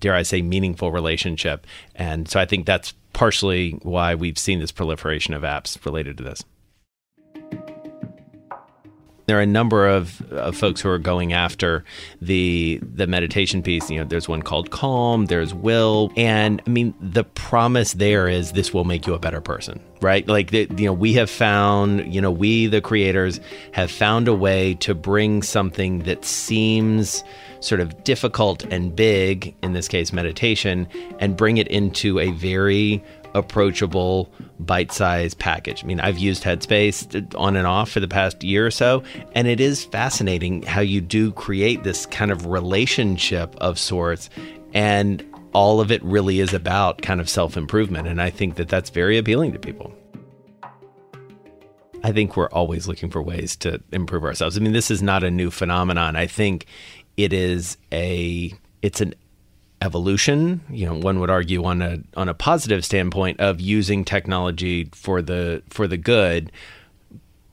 dare 0.00 0.14
I 0.14 0.22
say, 0.22 0.42
meaningful 0.42 0.90
relationship. 0.90 1.66
And 1.94 2.28
so 2.28 2.40
I 2.40 2.46
think 2.46 2.66
that's 2.66 2.94
partially 3.12 3.72
why 3.82 4.14
we've 4.14 4.38
seen 4.38 4.58
this 4.58 4.72
proliferation 4.72 5.34
of 5.34 5.42
apps 5.42 5.82
related 5.84 6.16
to 6.18 6.24
this 6.24 6.42
there 9.26 9.38
are 9.38 9.42
a 9.42 9.46
number 9.46 9.88
of, 9.88 10.20
of 10.32 10.56
folks 10.56 10.80
who 10.80 10.88
are 10.88 10.98
going 10.98 11.32
after 11.32 11.84
the 12.20 12.80
the 12.82 13.06
meditation 13.06 13.62
piece. 13.62 13.90
You 13.90 14.00
know, 14.00 14.04
there's 14.04 14.28
one 14.28 14.42
called 14.42 14.70
Calm, 14.70 15.26
there's 15.26 15.54
Will, 15.54 16.12
and 16.16 16.60
I 16.66 16.70
mean 16.70 16.94
the 17.00 17.24
promise 17.24 17.94
there 17.94 18.28
is 18.28 18.52
this 18.52 18.74
will 18.74 18.84
make 18.84 19.06
you 19.06 19.14
a 19.14 19.18
better 19.18 19.40
person, 19.40 19.80
right? 20.00 20.26
Like 20.26 20.52
you 20.52 20.66
know, 20.68 20.92
we 20.92 21.14
have 21.14 21.30
found, 21.30 22.12
you 22.12 22.20
know, 22.20 22.30
we 22.30 22.66
the 22.66 22.80
creators 22.80 23.40
have 23.72 23.90
found 23.90 24.28
a 24.28 24.34
way 24.34 24.74
to 24.74 24.94
bring 24.94 25.42
something 25.42 26.00
that 26.00 26.24
seems 26.24 27.24
sort 27.60 27.80
of 27.80 28.04
difficult 28.04 28.64
and 28.64 28.94
big, 28.94 29.54
in 29.62 29.72
this 29.72 29.88
case 29.88 30.12
meditation, 30.12 30.86
and 31.18 31.36
bring 31.36 31.56
it 31.56 31.68
into 31.68 32.20
a 32.20 32.30
very 32.32 33.02
approachable 33.34 34.32
bite-sized 34.60 35.38
package. 35.38 35.82
I 35.82 35.86
mean, 35.86 36.00
I've 36.00 36.18
used 36.18 36.42
Headspace 36.42 37.34
on 37.36 37.56
and 37.56 37.66
off 37.66 37.90
for 37.90 38.00
the 38.00 38.08
past 38.08 38.42
year 38.42 38.66
or 38.66 38.70
so, 38.70 39.02
and 39.34 39.48
it 39.48 39.60
is 39.60 39.84
fascinating 39.84 40.62
how 40.62 40.80
you 40.80 41.00
do 41.00 41.32
create 41.32 41.82
this 41.82 42.06
kind 42.06 42.30
of 42.30 42.46
relationship 42.46 43.54
of 43.56 43.78
sorts 43.78 44.30
and 44.72 45.24
all 45.52 45.80
of 45.80 45.92
it 45.92 46.02
really 46.02 46.40
is 46.40 46.52
about 46.52 47.02
kind 47.02 47.20
of 47.20 47.28
self-improvement 47.28 48.08
and 48.08 48.20
I 48.20 48.30
think 48.30 48.56
that 48.56 48.68
that's 48.68 48.90
very 48.90 49.18
appealing 49.18 49.52
to 49.52 49.58
people. 49.58 49.92
I 52.02 52.12
think 52.12 52.36
we're 52.36 52.50
always 52.50 52.86
looking 52.86 53.10
for 53.10 53.22
ways 53.22 53.56
to 53.56 53.82
improve 53.90 54.24
ourselves. 54.24 54.58
I 54.58 54.60
mean, 54.60 54.74
this 54.74 54.90
is 54.90 55.02
not 55.02 55.24
a 55.24 55.30
new 55.30 55.50
phenomenon. 55.50 56.16
I 56.16 56.26
think 56.26 56.66
it 57.16 57.32
is 57.32 57.78
a 57.92 58.52
it's 58.82 59.00
an 59.00 59.14
evolution. 59.84 60.60
You 60.70 60.86
know, 60.86 60.94
one 60.94 61.20
would 61.20 61.30
argue 61.30 61.64
on 61.64 61.82
a 61.82 62.00
on 62.16 62.28
a 62.28 62.34
positive 62.34 62.84
standpoint 62.84 63.40
of 63.40 63.60
using 63.60 64.04
technology 64.04 64.88
for 64.92 65.22
the 65.22 65.62
for 65.68 65.86
the 65.86 65.96
good. 65.96 66.50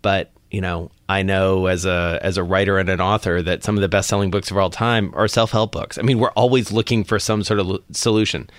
But 0.01 0.31
you 0.49 0.61
know, 0.61 0.91
I 1.07 1.23
know 1.23 1.67
as 1.67 1.85
a 1.85 2.19
as 2.21 2.37
a 2.37 2.43
writer 2.43 2.77
and 2.77 2.89
an 2.89 3.01
author 3.01 3.41
that 3.41 3.63
some 3.63 3.75
of 3.75 3.81
the 3.81 3.89
best 3.89 4.09
selling 4.09 4.31
books 4.31 4.49
of 4.51 4.57
all 4.57 4.69
time 4.69 5.11
are 5.15 5.27
self 5.27 5.51
help 5.51 5.71
books. 5.71 5.97
I 5.97 6.01
mean, 6.01 6.19
we're 6.19 6.31
always 6.31 6.71
looking 6.71 7.03
for 7.03 7.19
some 7.19 7.43
sort 7.43 7.59
of 7.59 7.79
solution 7.91 8.49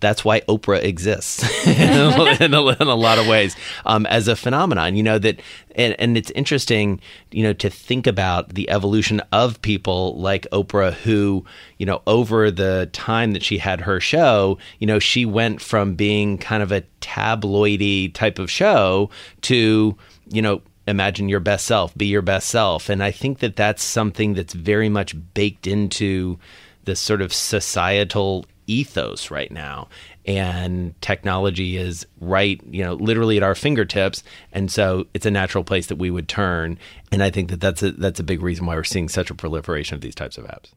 that's 0.00 0.24
why 0.24 0.40
Oprah 0.42 0.82
exists 0.82 1.42
in, 1.66 1.92
a, 1.92 2.44
in, 2.44 2.54
a, 2.54 2.66
in, 2.66 2.88
a, 2.88 2.94
lot 2.94 3.18
of 3.18 3.26
ways 3.26 3.56
um, 3.84 4.06
as 4.06 4.28
a 4.28 4.36
phenomenon. 4.36 4.96
You 4.96 5.02
know 5.02 5.18
that, 5.18 5.40
and, 5.74 5.96
and, 5.98 6.16
it's 6.16 6.30
interesting, 6.32 7.00
you 7.30 7.42
know, 7.42 7.52
to 7.54 7.68
think 7.68 8.06
about 8.06 8.50
the 8.50 8.68
evolution 8.70 9.20
of 9.32 9.60
people 9.62 10.16
like 10.18 10.46
Oprah, 10.52 10.92
who, 10.92 11.44
you 11.78 11.86
know, 11.86 12.02
over 12.06 12.50
the 12.50 12.88
time 12.92 13.32
that 13.32 13.42
she 13.42 13.58
had 13.58 13.82
her 13.82 14.00
show, 14.00 14.58
you 14.78 14.86
know, 14.86 14.98
she 14.98 15.24
went 15.24 15.60
from 15.60 15.94
being 15.94 16.38
kind 16.38 16.62
of 16.62 16.72
a 16.72 16.82
tabloidy 17.00 18.12
type 18.12 18.38
of 18.38 18.50
show 18.50 19.10
to, 19.42 19.96
you 20.28 20.42
know, 20.42 20.62
imagine 20.86 21.28
your 21.28 21.40
best 21.40 21.66
self, 21.66 21.94
be 21.96 22.06
your 22.06 22.22
best 22.22 22.48
self, 22.48 22.88
and 22.88 23.02
I 23.02 23.10
think 23.10 23.40
that 23.40 23.56
that's 23.56 23.84
something 23.84 24.34
that's 24.34 24.54
very 24.54 24.88
much 24.88 25.14
baked 25.34 25.66
into 25.66 26.38
the 26.84 26.96
sort 26.96 27.20
of 27.20 27.34
societal 27.34 28.46
ethos 28.68 29.30
right 29.30 29.50
now. 29.50 29.88
And 30.24 31.00
technology 31.00 31.76
is 31.76 32.06
right 32.20 32.60
you 32.68 32.84
know 32.84 32.94
literally 32.94 33.36
at 33.36 33.42
our 33.42 33.54
fingertips. 33.54 34.22
And 34.52 34.70
so 34.70 35.06
it's 35.14 35.26
a 35.26 35.30
natural 35.30 35.64
place 35.64 35.86
that 35.86 35.96
we 35.96 36.10
would 36.10 36.28
turn. 36.28 36.78
And 37.10 37.22
i 37.22 37.30
think 37.30 37.50
that 37.50 37.60
that's 37.60 37.82
a 37.82 37.92
that's 37.92 38.20
a 38.20 38.24
big 38.24 38.42
reason 38.42 38.66
why 38.66 38.76
we're 38.76 38.84
seeing 38.84 39.08
such 39.08 39.30
a 39.30 39.34
proliferation 39.34 39.94
of 39.94 40.00
these 40.00 40.14
types 40.14 40.38
of 40.38 40.44
apps. 40.44 40.72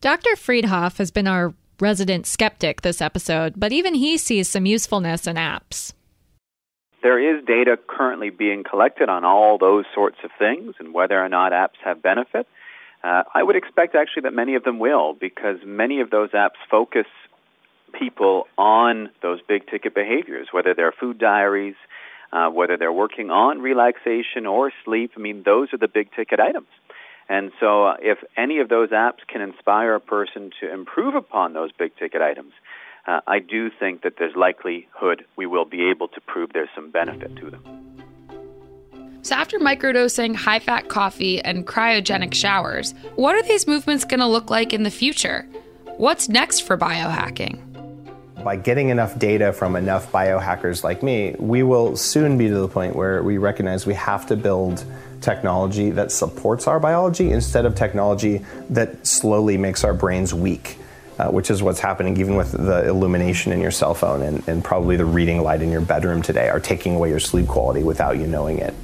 Dr 0.00 0.30
freedhoff 0.36 0.98
has 0.98 1.10
been 1.10 1.26
our 1.26 1.54
resident 1.80 2.26
skeptic 2.26 2.82
this 2.82 3.02
episode 3.02 3.54
but 3.56 3.72
even 3.72 3.94
he 3.94 4.16
sees 4.16 4.48
some 4.48 4.64
usefulness 4.64 5.26
in 5.26 5.36
apps. 5.36 5.92
There 7.02 7.18
is 7.20 7.44
data 7.44 7.78
currently 7.86 8.30
being 8.30 8.64
collected 8.64 9.08
on 9.08 9.24
all 9.24 9.58
those 9.58 9.84
sorts 9.94 10.16
of 10.24 10.30
things 10.38 10.74
and 10.80 10.92
whether 10.92 11.22
or 11.22 11.28
not 11.28 11.52
apps 11.52 11.78
have 11.84 12.02
benefit 12.02 12.48
uh, 13.06 13.22
I 13.32 13.42
would 13.42 13.54
expect 13.54 13.94
actually 13.94 14.22
that 14.22 14.34
many 14.34 14.56
of 14.56 14.64
them 14.64 14.80
will 14.80 15.14
because 15.14 15.58
many 15.64 16.00
of 16.00 16.10
those 16.10 16.30
apps 16.30 16.58
focus 16.68 17.06
people 17.92 18.48
on 18.58 19.10
those 19.22 19.38
big 19.46 19.68
ticket 19.70 19.94
behaviors, 19.94 20.48
whether 20.50 20.74
they're 20.74 20.92
food 20.92 21.16
diaries, 21.18 21.76
uh, 22.32 22.50
whether 22.50 22.76
they're 22.76 22.92
working 22.92 23.30
on 23.30 23.60
relaxation 23.60 24.44
or 24.44 24.72
sleep. 24.84 25.12
I 25.16 25.20
mean, 25.20 25.44
those 25.44 25.72
are 25.72 25.78
the 25.78 25.86
big 25.86 26.10
ticket 26.16 26.40
items. 26.40 26.66
And 27.28 27.52
so 27.60 27.86
uh, 27.86 27.96
if 28.00 28.18
any 28.36 28.58
of 28.58 28.68
those 28.68 28.90
apps 28.90 29.24
can 29.28 29.40
inspire 29.40 29.94
a 29.94 30.00
person 30.00 30.50
to 30.60 30.72
improve 30.72 31.14
upon 31.14 31.52
those 31.52 31.70
big 31.70 31.96
ticket 31.96 32.22
items, 32.22 32.52
uh, 33.06 33.20
I 33.24 33.38
do 33.38 33.70
think 33.70 34.02
that 34.02 34.14
there's 34.18 34.34
likelihood 34.34 35.24
we 35.36 35.46
will 35.46 35.64
be 35.64 35.90
able 35.90 36.08
to 36.08 36.20
prove 36.20 36.50
there's 36.52 36.68
some 36.74 36.90
benefit 36.90 37.36
to 37.36 37.50
them. 37.50 37.85
So, 39.26 39.34
after 39.34 39.58
microdosing, 39.58 40.36
high 40.36 40.60
fat 40.60 40.88
coffee, 40.88 41.40
and 41.40 41.66
cryogenic 41.66 42.32
showers, 42.32 42.94
what 43.16 43.34
are 43.34 43.42
these 43.42 43.66
movements 43.66 44.04
going 44.04 44.20
to 44.20 44.26
look 44.26 44.50
like 44.50 44.72
in 44.72 44.84
the 44.84 44.90
future? 44.90 45.48
What's 45.96 46.28
next 46.28 46.60
for 46.60 46.78
biohacking? 46.78 47.58
By 48.44 48.54
getting 48.54 48.90
enough 48.90 49.18
data 49.18 49.52
from 49.52 49.74
enough 49.74 50.12
biohackers 50.12 50.84
like 50.84 51.02
me, 51.02 51.34
we 51.40 51.64
will 51.64 51.96
soon 51.96 52.38
be 52.38 52.46
to 52.46 52.54
the 52.54 52.68
point 52.68 52.94
where 52.94 53.20
we 53.24 53.36
recognize 53.36 53.84
we 53.84 53.94
have 53.94 54.26
to 54.26 54.36
build 54.36 54.84
technology 55.20 55.90
that 55.90 56.12
supports 56.12 56.68
our 56.68 56.78
biology 56.78 57.32
instead 57.32 57.66
of 57.66 57.74
technology 57.74 58.46
that 58.70 59.04
slowly 59.04 59.58
makes 59.58 59.82
our 59.82 59.92
brains 59.92 60.32
weak. 60.32 60.78
Uh, 61.18 61.30
which 61.30 61.50
is 61.50 61.62
what's 61.62 61.80
happening 61.80 62.14
even 62.18 62.36
with 62.36 62.52
the 62.52 62.86
illumination 62.86 63.50
in 63.50 63.58
your 63.58 63.70
cell 63.70 63.94
phone 63.94 64.20
and, 64.20 64.46
and 64.46 64.62
probably 64.62 64.98
the 64.98 65.04
reading 65.04 65.42
light 65.42 65.62
in 65.62 65.70
your 65.70 65.80
bedroom 65.80 66.20
today 66.20 66.50
are 66.50 66.60
taking 66.60 66.94
away 66.94 67.08
your 67.08 67.18
sleep 67.18 67.46
quality 67.46 67.82
without 67.82 68.18
you 68.18 68.26
knowing 68.26 68.58
it. 68.58 68.74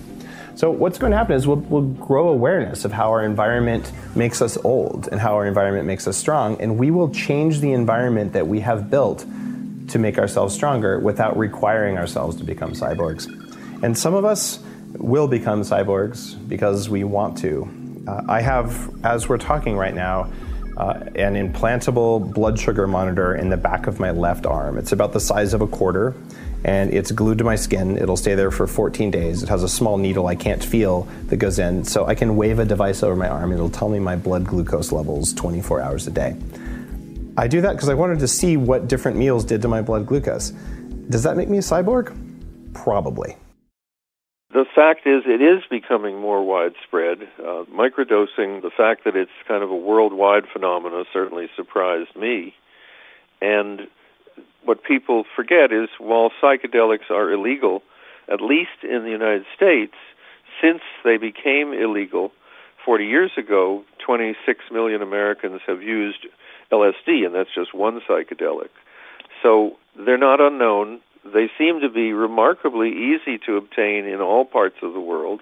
So 0.54 0.70
what's 0.70 0.98
going 0.98 1.12
to 1.12 1.16
happen 1.16 1.34
is 1.34 1.46
we'll, 1.46 1.56
we'll 1.56 1.82
grow 1.82 2.28
awareness 2.28 2.84
of 2.84 2.92
how 2.92 3.10
our 3.10 3.24
environment 3.24 3.90
makes 4.14 4.42
us 4.42 4.58
old 4.64 5.08
and 5.10 5.20
how 5.20 5.34
our 5.34 5.46
environment 5.46 5.86
makes 5.86 6.06
us 6.06 6.16
strong, 6.16 6.60
and 6.60 6.78
we 6.78 6.90
will 6.90 7.10
change 7.10 7.60
the 7.60 7.72
environment 7.72 8.34
that 8.34 8.46
we 8.46 8.60
have 8.60 8.90
built 8.90 9.24
to 9.88 9.98
make 9.98 10.18
ourselves 10.18 10.54
stronger 10.54 10.98
without 10.98 11.36
requiring 11.36 11.98
ourselves 11.98 12.36
to 12.36 12.44
become 12.44 12.72
cyborgs. 12.72 13.26
And 13.82 13.96
some 13.96 14.14
of 14.14 14.24
us 14.24 14.58
will 14.94 15.26
become 15.26 15.62
cyborgs 15.62 16.36
because 16.48 16.88
we 16.88 17.04
want 17.04 17.38
to. 17.38 18.04
Uh, 18.06 18.22
I 18.28 18.40
have, 18.42 18.90
as 19.04 19.28
we're 19.28 19.38
talking 19.38 19.76
right 19.76 19.94
now, 19.94 20.30
uh, 20.76 21.04
an 21.14 21.34
implantable 21.34 22.32
blood 22.32 22.58
sugar 22.58 22.86
monitor 22.86 23.34
in 23.34 23.48
the 23.48 23.56
back 23.56 23.86
of 23.86 24.00
my 24.00 24.10
left 24.10 24.46
arm. 24.46 24.78
It's 24.78 24.92
about 24.92 25.12
the 25.12 25.20
size 25.20 25.54
of 25.54 25.60
a 25.60 25.66
quarter 25.66 26.14
and 26.64 26.92
it's 26.92 27.10
glued 27.10 27.38
to 27.38 27.44
my 27.44 27.56
skin. 27.56 27.96
It'll 27.96 28.16
stay 28.16 28.34
there 28.34 28.50
for 28.50 28.66
14 28.66 29.10
days. 29.10 29.42
It 29.42 29.48
has 29.48 29.62
a 29.62 29.68
small 29.68 29.98
needle 29.98 30.26
I 30.26 30.34
can't 30.34 30.62
feel 30.62 31.08
that 31.26 31.36
goes 31.36 31.58
in, 31.58 31.84
so 31.84 32.06
I 32.06 32.14
can 32.14 32.36
wave 32.36 32.58
a 32.58 32.64
device 32.64 33.02
over 33.02 33.16
my 33.16 33.28
arm. 33.28 33.52
It'll 33.52 33.70
tell 33.70 33.88
me 33.88 33.98
my 33.98 34.16
blood 34.16 34.44
glucose 34.44 34.92
levels 34.92 35.32
24 35.34 35.80
hours 35.80 36.06
a 36.06 36.10
day. 36.10 36.36
I 37.36 37.48
do 37.48 37.60
that 37.62 37.72
because 37.72 37.88
I 37.88 37.94
wanted 37.94 38.18
to 38.20 38.28
see 38.28 38.56
what 38.56 38.88
different 38.88 39.16
meals 39.16 39.44
did 39.44 39.62
to 39.62 39.68
my 39.68 39.82
blood 39.82 40.06
glucose. 40.06 40.50
Does 41.08 41.22
that 41.22 41.36
make 41.36 41.48
me 41.48 41.58
a 41.58 41.62
cyborg? 41.62 42.16
Probably. 42.74 43.36
The 44.52 44.66
fact 44.74 45.06
is, 45.06 45.22
it 45.26 45.40
is 45.40 45.62
becoming 45.70 46.20
more 46.20 46.44
widespread. 46.44 47.22
Uh, 47.38 47.64
microdosing, 47.72 48.60
the 48.60 48.70
fact 48.76 49.04
that 49.04 49.16
it's 49.16 49.30
kind 49.48 49.62
of 49.62 49.70
a 49.70 49.74
worldwide 49.76 50.44
phenomenon, 50.52 51.06
certainly 51.10 51.48
surprised 51.56 52.14
me. 52.14 52.54
And 53.40 53.88
what 54.64 54.84
people 54.84 55.24
forget 55.36 55.72
is 55.72 55.88
while 55.98 56.30
psychedelics 56.42 57.10
are 57.10 57.30
illegal, 57.32 57.82
at 58.28 58.40
least 58.40 58.82
in 58.82 59.02
the 59.04 59.10
United 59.10 59.44
States, 59.54 59.94
since 60.60 60.82
they 61.04 61.16
became 61.16 61.72
illegal 61.72 62.32
40 62.84 63.06
years 63.06 63.30
ago, 63.36 63.84
26 64.04 64.60
million 64.72 65.02
Americans 65.02 65.60
have 65.66 65.82
used 65.82 66.26
LSD, 66.70 67.24
and 67.24 67.34
that's 67.34 67.54
just 67.54 67.74
one 67.74 68.00
psychedelic. 68.08 68.70
So 69.42 69.76
they're 69.96 70.18
not 70.18 70.40
unknown. 70.40 71.00
They 71.24 71.50
seem 71.58 71.80
to 71.80 71.88
be 71.88 72.12
remarkably 72.12 72.90
easy 72.90 73.38
to 73.46 73.56
obtain 73.56 74.06
in 74.06 74.20
all 74.20 74.44
parts 74.44 74.76
of 74.82 74.92
the 74.92 75.00
world. 75.00 75.40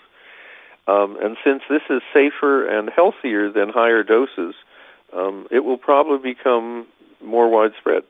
Um, 0.87 1.17
and 1.23 1.37
since 1.45 1.63
this 1.69 1.83
is 1.89 2.03
safer 2.13 2.67
and 2.67 2.91
healthier 2.91 3.51
than 3.51 3.69
higher 3.69 4.03
doses, 4.03 4.55
um, 5.15 5.47
it 5.51 5.61
will 5.61 5.79
probably 5.79 6.35
become 6.35 6.87
more 7.23 7.49
widespread. 7.49 8.03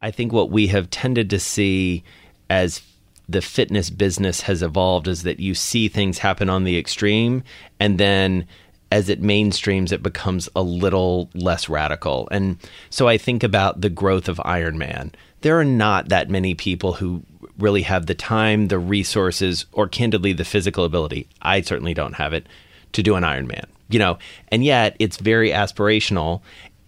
I 0.00 0.10
think 0.10 0.32
what 0.32 0.50
we 0.50 0.68
have 0.68 0.90
tended 0.90 1.30
to 1.30 1.40
see 1.40 2.04
as 2.50 2.82
the 3.28 3.42
fitness 3.42 3.90
business 3.90 4.42
has 4.42 4.62
evolved 4.62 5.08
is 5.08 5.22
that 5.24 5.40
you 5.40 5.54
see 5.54 5.88
things 5.88 6.18
happen 6.18 6.48
on 6.48 6.64
the 6.64 6.78
extreme 6.78 7.42
and 7.80 7.98
then 7.98 8.46
as 8.92 9.08
it 9.08 9.20
mainstreams 9.20 9.90
it 9.90 10.02
becomes 10.02 10.48
a 10.54 10.62
little 10.62 11.28
less 11.34 11.68
radical. 11.68 12.28
And 12.30 12.58
so 12.88 13.08
i 13.08 13.18
think 13.18 13.42
about 13.42 13.80
the 13.80 13.90
growth 13.90 14.28
of 14.28 14.36
Ironman 14.38 15.12
there 15.40 15.58
are 15.58 15.64
not 15.64 16.08
that 16.08 16.30
many 16.30 16.54
people 16.54 16.94
who 16.94 17.22
really 17.58 17.82
have 17.82 18.06
the 18.06 18.14
time 18.14 18.68
the 18.68 18.78
resources 18.78 19.66
or 19.72 19.88
candidly 19.88 20.32
the 20.32 20.44
physical 20.44 20.84
ability. 20.84 21.28
I 21.42 21.60
certainly 21.62 21.94
don't 21.94 22.14
have 22.14 22.32
it 22.32 22.46
to 22.92 23.02
do 23.02 23.16
an 23.16 23.24
Ironman 23.24 23.64
you 23.88 23.98
know? 23.98 24.18
And 24.48 24.64
yet 24.64 24.96
it's 24.98 25.16
very 25.16 25.50
aspirational. 25.50 26.40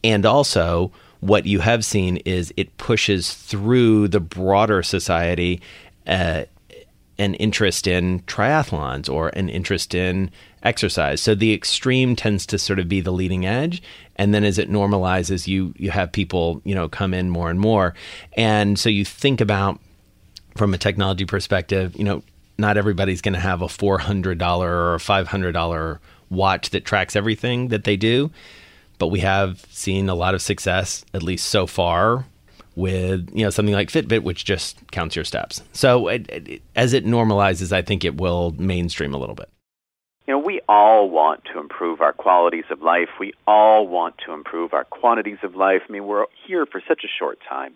And 0.04 0.24
also 0.24 0.92
what 1.20 1.46
you 1.46 1.60
have 1.60 1.84
seen 1.84 2.18
is 2.18 2.52
it 2.56 2.76
pushes 2.78 3.34
through 3.34 4.08
the 4.08 4.20
broader 4.20 4.82
society 4.82 5.60
uh, 6.06 6.44
an 7.18 7.34
interest 7.34 7.86
in 7.86 8.20
triathlons 8.20 9.12
or 9.12 9.28
an 9.30 9.48
interest 9.48 9.94
in 9.94 10.30
exercise. 10.62 11.20
So 11.20 11.34
the 11.34 11.52
extreme 11.52 12.14
tends 12.14 12.46
to 12.46 12.58
sort 12.58 12.78
of 12.78 12.88
be 12.88 13.00
the 13.00 13.10
leading 13.10 13.44
edge, 13.44 13.82
and 14.16 14.32
then 14.32 14.44
as 14.44 14.58
it 14.58 14.70
normalizes, 14.70 15.46
you 15.46 15.74
you 15.76 15.90
have 15.90 16.12
people 16.12 16.62
you 16.64 16.74
know 16.74 16.88
come 16.88 17.12
in 17.12 17.30
more 17.30 17.50
and 17.50 17.58
more, 17.58 17.94
and 18.34 18.78
so 18.78 18.88
you 18.88 19.04
think 19.04 19.40
about 19.40 19.80
from 20.56 20.74
a 20.74 20.78
technology 20.78 21.24
perspective, 21.24 21.96
you 21.96 22.04
know, 22.04 22.22
not 22.58 22.76
everybody's 22.76 23.20
going 23.20 23.34
to 23.34 23.40
have 23.40 23.62
a 23.62 23.68
four 23.68 23.98
hundred 23.98 24.38
dollar 24.38 24.92
or 24.92 24.98
five 24.98 25.28
hundred 25.28 25.52
dollar 25.52 26.00
watch 26.30 26.70
that 26.70 26.84
tracks 26.84 27.16
everything 27.16 27.68
that 27.68 27.84
they 27.84 27.96
do, 27.96 28.30
but 28.98 29.08
we 29.08 29.20
have 29.20 29.60
seen 29.70 30.08
a 30.08 30.14
lot 30.14 30.34
of 30.34 30.42
success, 30.42 31.04
at 31.14 31.22
least 31.22 31.48
so 31.48 31.66
far, 31.66 32.26
with 32.76 33.30
you 33.34 33.44
know 33.44 33.50
something 33.50 33.74
like 33.74 33.88
Fitbit, 33.90 34.22
which 34.22 34.44
just 34.44 34.90
counts 34.90 35.16
your 35.16 35.24
steps. 35.24 35.62
So 35.72 36.08
it, 36.08 36.28
it, 36.28 36.62
as 36.76 36.92
it 36.92 37.04
normalizes, 37.04 37.72
I 37.72 37.82
think 37.82 38.04
it 38.04 38.16
will 38.16 38.54
mainstream 38.58 39.14
a 39.14 39.18
little 39.18 39.34
bit. 39.34 39.48
You 40.26 40.34
know, 40.34 40.38
we 40.40 40.60
all 40.68 41.08
want 41.08 41.44
to 41.52 41.58
improve 41.58 42.02
our 42.02 42.12
qualities 42.12 42.66
of 42.70 42.82
life. 42.82 43.08
We 43.18 43.32
all 43.46 43.86
want 43.86 44.16
to 44.26 44.32
improve 44.32 44.74
our 44.74 44.84
quantities 44.84 45.38
of 45.42 45.56
life. 45.56 45.82
I 45.88 45.92
mean, 45.92 46.06
we're 46.06 46.26
here 46.46 46.66
for 46.66 46.82
such 46.86 47.02
a 47.02 47.08
short 47.08 47.38
time. 47.48 47.74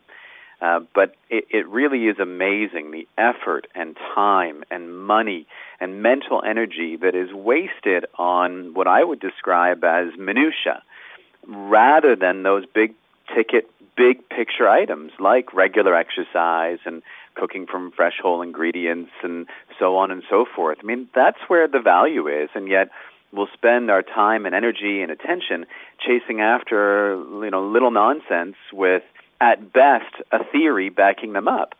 Uh, 0.61 0.79
but 0.95 1.17
it, 1.29 1.47
it 1.51 1.67
really 1.67 2.05
is 2.05 2.21
amazing 2.21 2.93
the 2.93 3.09
effort 3.19 3.67
and 3.75 3.97
time 4.15 4.63
and 4.71 4.97
money 4.97 5.45
and 5.81 6.03
mental 6.03 6.41
energy 6.47 6.97
that 6.97 7.17
is 7.17 7.33
wasted 7.33 8.05
on 8.17 8.73
what 8.73 8.87
I 8.87 9.03
would 9.03 9.19
describe 9.19 9.83
as 9.83 10.17
minutia 10.17 10.83
rather 11.47 12.17
than 12.17 12.43
those 12.43 12.65
big 12.67 12.95
ticket 13.35 13.69
big 13.97 14.29
picture 14.29 14.69
items 14.69 15.13
like 15.19 15.53
regular 15.53 15.95
exercise 15.95 16.79
and 16.85 17.03
cooking 17.35 17.67
from 17.67 17.91
fresh 17.93 18.19
whole 18.21 18.43
ingredients 18.43 19.11
and 19.23 19.47
so 19.79 19.97
on 19.97 20.11
and 20.11 20.23
so 20.29 20.45
forth. 20.45 20.79
I 20.83 20.87
mean, 20.87 21.09
that's 21.15 21.39
where 21.49 21.69
the 21.69 21.81
value 21.81 22.27
is, 22.29 22.51
and 22.55 22.69
yet 22.69 22.91
we'll 23.33 23.49
spend 23.53 23.91
our 23.91 24.03
time 24.03 24.47
and 24.47 24.55
energy 24.55 25.03
and 25.03 25.11
attention 25.11 25.67
chasing 25.99 26.41
after, 26.41 27.17
you 27.17 27.51
know, 27.51 27.67
little 27.67 27.91
nonsense 27.91 28.57
with, 28.73 29.03
at 29.41 29.73
best, 29.73 30.15
a 30.31 30.45
theory 30.45 30.89
backing 30.89 31.33
them 31.33 31.49
up. 31.49 31.75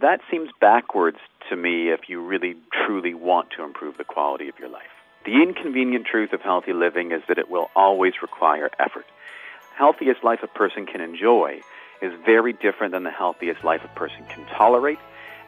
That 0.00 0.20
seems 0.30 0.50
backwards 0.60 1.18
to 1.50 1.56
me 1.56 1.90
if 1.90 2.08
you 2.08 2.22
really 2.22 2.56
truly 2.72 3.14
want 3.14 3.50
to 3.56 3.64
improve 3.64 3.96
the 3.96 4.04
quality 4.04 4.48
of 4.48 4.58
your 4.58 4.68
life. 4.68 4.93
The 5.24 5.42
inconvenient 5.42 6.06
truth 6.06 6.32
of 6.32 6.42
healthy 6.42 6.72
living 6.72 7.12
is 7.12 7.22
that 7.28 7.38
it 7.38 7.50
will 7.50 7.70
always 7.74 8.14
require 8.22 8.70
effort 8.78 9.06
healthiest 9.74 10.22
life 10.22 10.40
a 10.42 10.46
person 10.46 10.86
can 10.86 11.00
enjoy 11.00 11.60
is 12.00 12.12
very 12.24 12.52
different 12.52 12.92
than 12.92 13.02
the 13.02 13.10
healthiest 13.10 13.64
life 13.64 13.82
a 13.84 13.98
person 13.98 14.24
can 14.26 14.44
tolerate. 14.46 14.98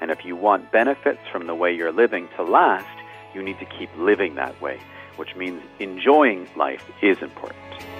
And 0.01 0.11
if 0.11 0.25
you 0.25 0.37
want 0.37 0.73
benefits 0.73 1.21
from 1.33 1.47
the 1.47 1.55
way 1.55 1.75
you're 1.75 1.93
living 1.93 2.29
to 2.37 2.43
last, 2.43 2.99
you 3.35 3.43
need 3.43 3.59
to 3.61 3.67
keep 3.67 3.89
living 3.97 4.35
that 4.35 4.61
way, 4.61 4.79
which 5.17 5.35
means 5.37 5.63
enjoying 5.79 6.49
life 6.57 6.85
is 7.03 7.19
important. 7.23 7.96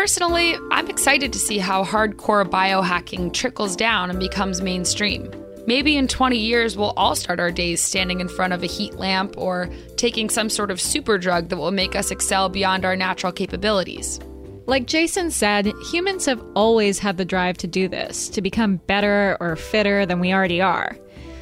Personally, 0.00 0.56
I'm 0.70 0.88
excited 0.88 1.30
to 1.34 1.38
see 1.38 1.58
how 1.58 1.84
hardcore 1.84 2.48
biohacking 2.48 3.34
trickles 3.34 3.76
down 3.76 4.08
and 4.08 4.18
becomes 4.18 4.62
mainstream. 4.62 5.30
Maybe 5.66 5.98
in 5.98 6.08
20 6.08 6.38
years, 6.38 6.74
we'll 6.74 6.94
all 6.96 7.14
start 7.14 7.38
our 7.38 7.50
days 7.50 7.82
standing 7.82 8.20
in 8.20 8.26
front 8.26 8.54
of 8.54 8.62
a 8.62 8.66
heat 8.66 8.94
lamp 8.94 9.34
or 9.36 9.68
taking 9.96 10.30
some 10.30 10.48
sort 10.48 10.70
of 10.70 10.80
super 10.80 11.18
drug 11.18 11.50
that 11.50 11.58
will 11.58 11.70
make 11.70 11.94
us 11.94 12.10
excel 12.10 12.48
beyond 12.48 12.86
our 12.86 12.96
natural 12.96 13.30
capabilities. 13.30 14.18
Like 14.64 14.86
Jason 14.86 15.30
said, 15.30 15.70
humans 15.92 16.24
have 16.24 16.42
always 16.54 16.98
had 16.98 17.18
the 17.18 17.26
drive 17.26 17.58
to 17.58 17.66
do 17.66 17.86
this, 17.86 18.30
to 18.30 18.40
become 18.40 18.76
better 18.86 19.36
or 19.38 19.54
fitter 19.54 20.06
than 20.06 20.18
we 20.18 20.32
already 20.32 20.62
are. 20.62 20.96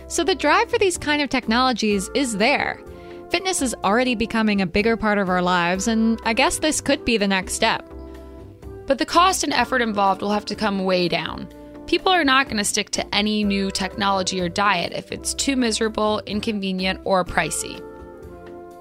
So 0.08 0.24
the 0.24 0.34
drive 0.34 0.68
for 0.68 0.78
these 0.80 0.98
kind 0.98 1.22
of 1.22 1.30
technologies 1.30 2.10
is 2.12 2.38
there. 2.38 2.82
Fitness 3.30 3.62
is 3.62 3.76
already 3.84 4.16
becoming 4.16 4.60
a 4.60 4.66
bigger 4.66 4.96
part 4.96 5.18
of 5.18 5.28
our 5.28 5.42
lives, 5.42 5.86
and 5.86 6.18
I 6.24 6.32
guess 6.32 6.58
this 6.58 6.80
could 6.80 7.04
be 7.04 7.18
the 7.18 7.28
next 7.28 7.52
step. 7.52 7.88
But 8.88 8.98
the 8.98 9.06
cost 9.06 9.44
and 9.44 9.52
effort 9.52 9.82
involved 9.82 10.22
will 10.22 10.32
have 10.32 10.46
to 10.46 10.54
come 10.54 10.84
way 10.84 11.08
down. 11.08 11.46
People 11.86 12.10
are 12.10 12.24
not 12.24 12.46
going 12.46 12.56
to 12.56 12.64
stick 12.64 12.90
to 12.92 13.14
any 13.14 13.44
new 13.44 13.70
technology 13.70 14.40
or 14.40 14.48
diet 14.48 14.92
if 14.94 15.12
it's 15.12 15.34
too 15.34 15.56
miserable, 15.56 16.22
inconvenient, 16.26 17.00
or 17.04 17.24
pricey. 17.24 17.84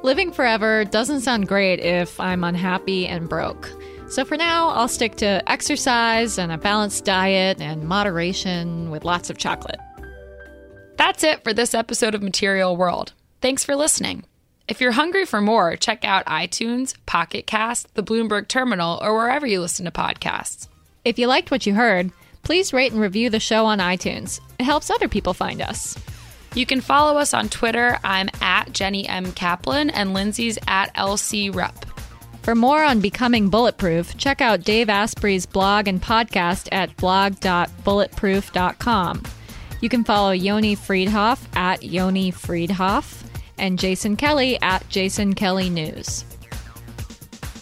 Living 0.04 0.32
forever 0.32 0.86
doesn't 0.86 1.22
sound 1.22 1.48
great 1.48 1.82
if 1.82 2.20
I'm 2.20 2.46
unhappy 2.46 3.06
and 3.06 3.28
broke. 3.28 3.70
So 4.10 4.24
for 4.24 4.38
now, 4.38 4.70
I'll 4.70 4.88
stick 4.88 5.15
to 5.17 5.43
exercise 5.52 6.38
and 6.38 6.54
a 6.54 6.58
balanced 6.58 7.04
diet 7.04 7.60
and 7.60 7.84
moderation 7.84 8.89
with 8.89 9.04
lots 9.04 9.30
of 9.30 9.38
chocolate. 9.38 9.80
That's 10.96 11.24
it 11.26 11.43
for 11.43 11.54
this 11.54 11.74
episode 11.74 12.15
of 12.15 12.24
Material 12.24 12.78
World. 12.78 13.12
Thanks 13.41 13.65
for 13.65 13.76
listening. 13.76 14.24
If 14.67 14.82
you're 14.82 14.91
hungry 14.91 15.25
for 15.25 15.39
more, 15.39 15.77
check 15.77 16.03
out 16.03 16.25
iTunes, 16.25 16.93
Pocket 17.06 17.47
Cast, 17.47 17.95
the 17.95 18.03
Bloomberg 18.03 18.49
Terminal, 18.49 18.99
or 19.01 19.15
wherever 19.15 19.47
you 19.47 19.62
listen 19.62 19.86
to 19.86 19.91
podcasts. 19.91 20.67
If 21.06 21.17
you 21.17 21.27
liked 21.27 21.51
what 21.51 21.65
you 21.65 21.73
heard, 21.73 22.12
please 22.43 22.73
rate 22.73 22.91
and 22.91 22.99
review 22.99 23.30
the 23.30 23.39
show 23.39 23.65
on 23.65 23.80
iTunes. 23.80 24.41
It 24.60 24.65
helps 24.65 24.89
other 24.89 25.08
people 25.08 25.34
find 25.34 25.62
us. 25.62 25.97
You 26.53 26.65
can 26.65 26.82
follow 26.82 27.17
us 27.17 27.34
on 27.34 27.47
Twitter. 27.47 27.97
I'm 28.03 28.27
at 28.41 28.73
Jenny 28.73 29.08
M. 29.08 29.32
Kaplan, 29.32 29.89
and 29.89 30.13
Lindsey's 30.13 30.60
at 30.67 30.93
LC 30.95 31.56
Rupp. 31.56 31.86
For 32.41 32.53
more 32.53 32.84
on 32.84 32.99
becoming 32.99 33.49
bulletproof, 33.49 34.17
check 34.17 34.41
out 34.41 34.65
Dave 34.65 34.89
Asprey's 34.89 35.45
blog 35.45 35.88
and 35.88 36.01
podcast 36.01 36.67
at 36.73 36.93
blog.bulletproof.com. 36.97 39.23
You 39.80 39.89
can 39.89 40.03
follow 40.03 40.32
Yoni 40.32 40.75
Freedhoff 40.75 41.39
at 41.56 41.84
Yoni 41.84 42.34
Freedhoff 42.34 43.27
and 43.58 43.80
Jason 43.80 44.15
Kelly 44.15 44.62
at 44.62 44.88
Jason 44.89 45.34
Kelly 45.34 45.70
News. 45.70 46.24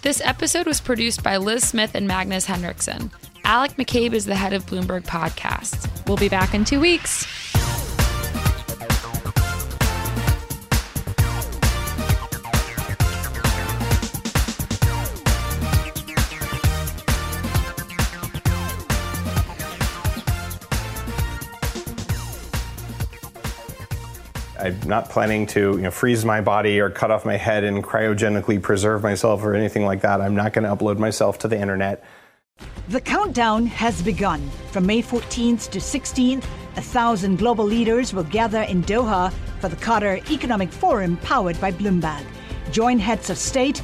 This 0.02 0.22
episode 0.22 0.68
was 0.68 0.82
produced 0.82 1.24
by 1.24 1.38
Liz 1.38 1.68
Smith 1.68 1.96
and 1.96 2.08
Magnus 2.08 2.46
Henriksen. 2.46 3.12
Alec 3.44 3.72
McCabe 3.78 4.14
is 4.14 4.26
the 4.26 4.36
head 4.36 4.54
of 4.54 4.66
Bloomberg 4.66 5.06
Podcasts. 5.06 5.90
We'll 6.08 6.18
be 6.18 6.30
back 6.30 6.54
in 6.54 6.66
two 6.66 6.80
weeks. 6.80 7.26
I'm 24.66 24.80
not 24.88 25.10
planning 25.10 25.46
to 25.48 25.60
you 25.60 25.78
know, 25.78 25.92
freeze 25.92 26.26
my 26.26 26.42
body 26.42 26.80
or 26.80 26.90
cut 26.90 27.12
off 27.12 27.24
my 27.24 27.38
head 27.38 27.64
and 27.64 27.84
cryogenically 27.84 28.60
preserve 28.60 29.04
myself 29.04 29.44
or 29.44 29.54
anything 29.54 29.86
like 29.86 30.02
that. 30.02 30.22
I'm 30.22 30.36
not 30.36 30.54
going 30.54 30.64
to 30.64 30.76
upload 30.76 30.98
myself 30.98 31.38
to 31.40 31.48
the 31.48 31.60
internet. 31.60 32.04
The 32.90 33.00
countdown 33.00 33.68
has 33.68 34.02
begun. 34.02 34.50
From 34.72 34.88
May 34.88 35.04
14th 35.04 35.70
to 35.70 35.80
16th, 35.80 36.46
a 36.78 36.82
thousand 36.82 37.38
global 37.38 37.66
leaders 37.66 38.12
will 38.12 38.24
gather 38.24 38.62
in 38.64 38.84
Doha 38.84 39.32
for 39.60 39.70
the 39.70 39.76
Qatar 39.76 40.28
Economic 40.32 40.72
Forum 40.72 41.18
powered 41.18 41.62
by 41.62 41.72
Bloomberg. 41.72 42.26
Join 42.72 42.98
heads 42.98 43.30
of 43.30 43.38
state, 43.38 43.84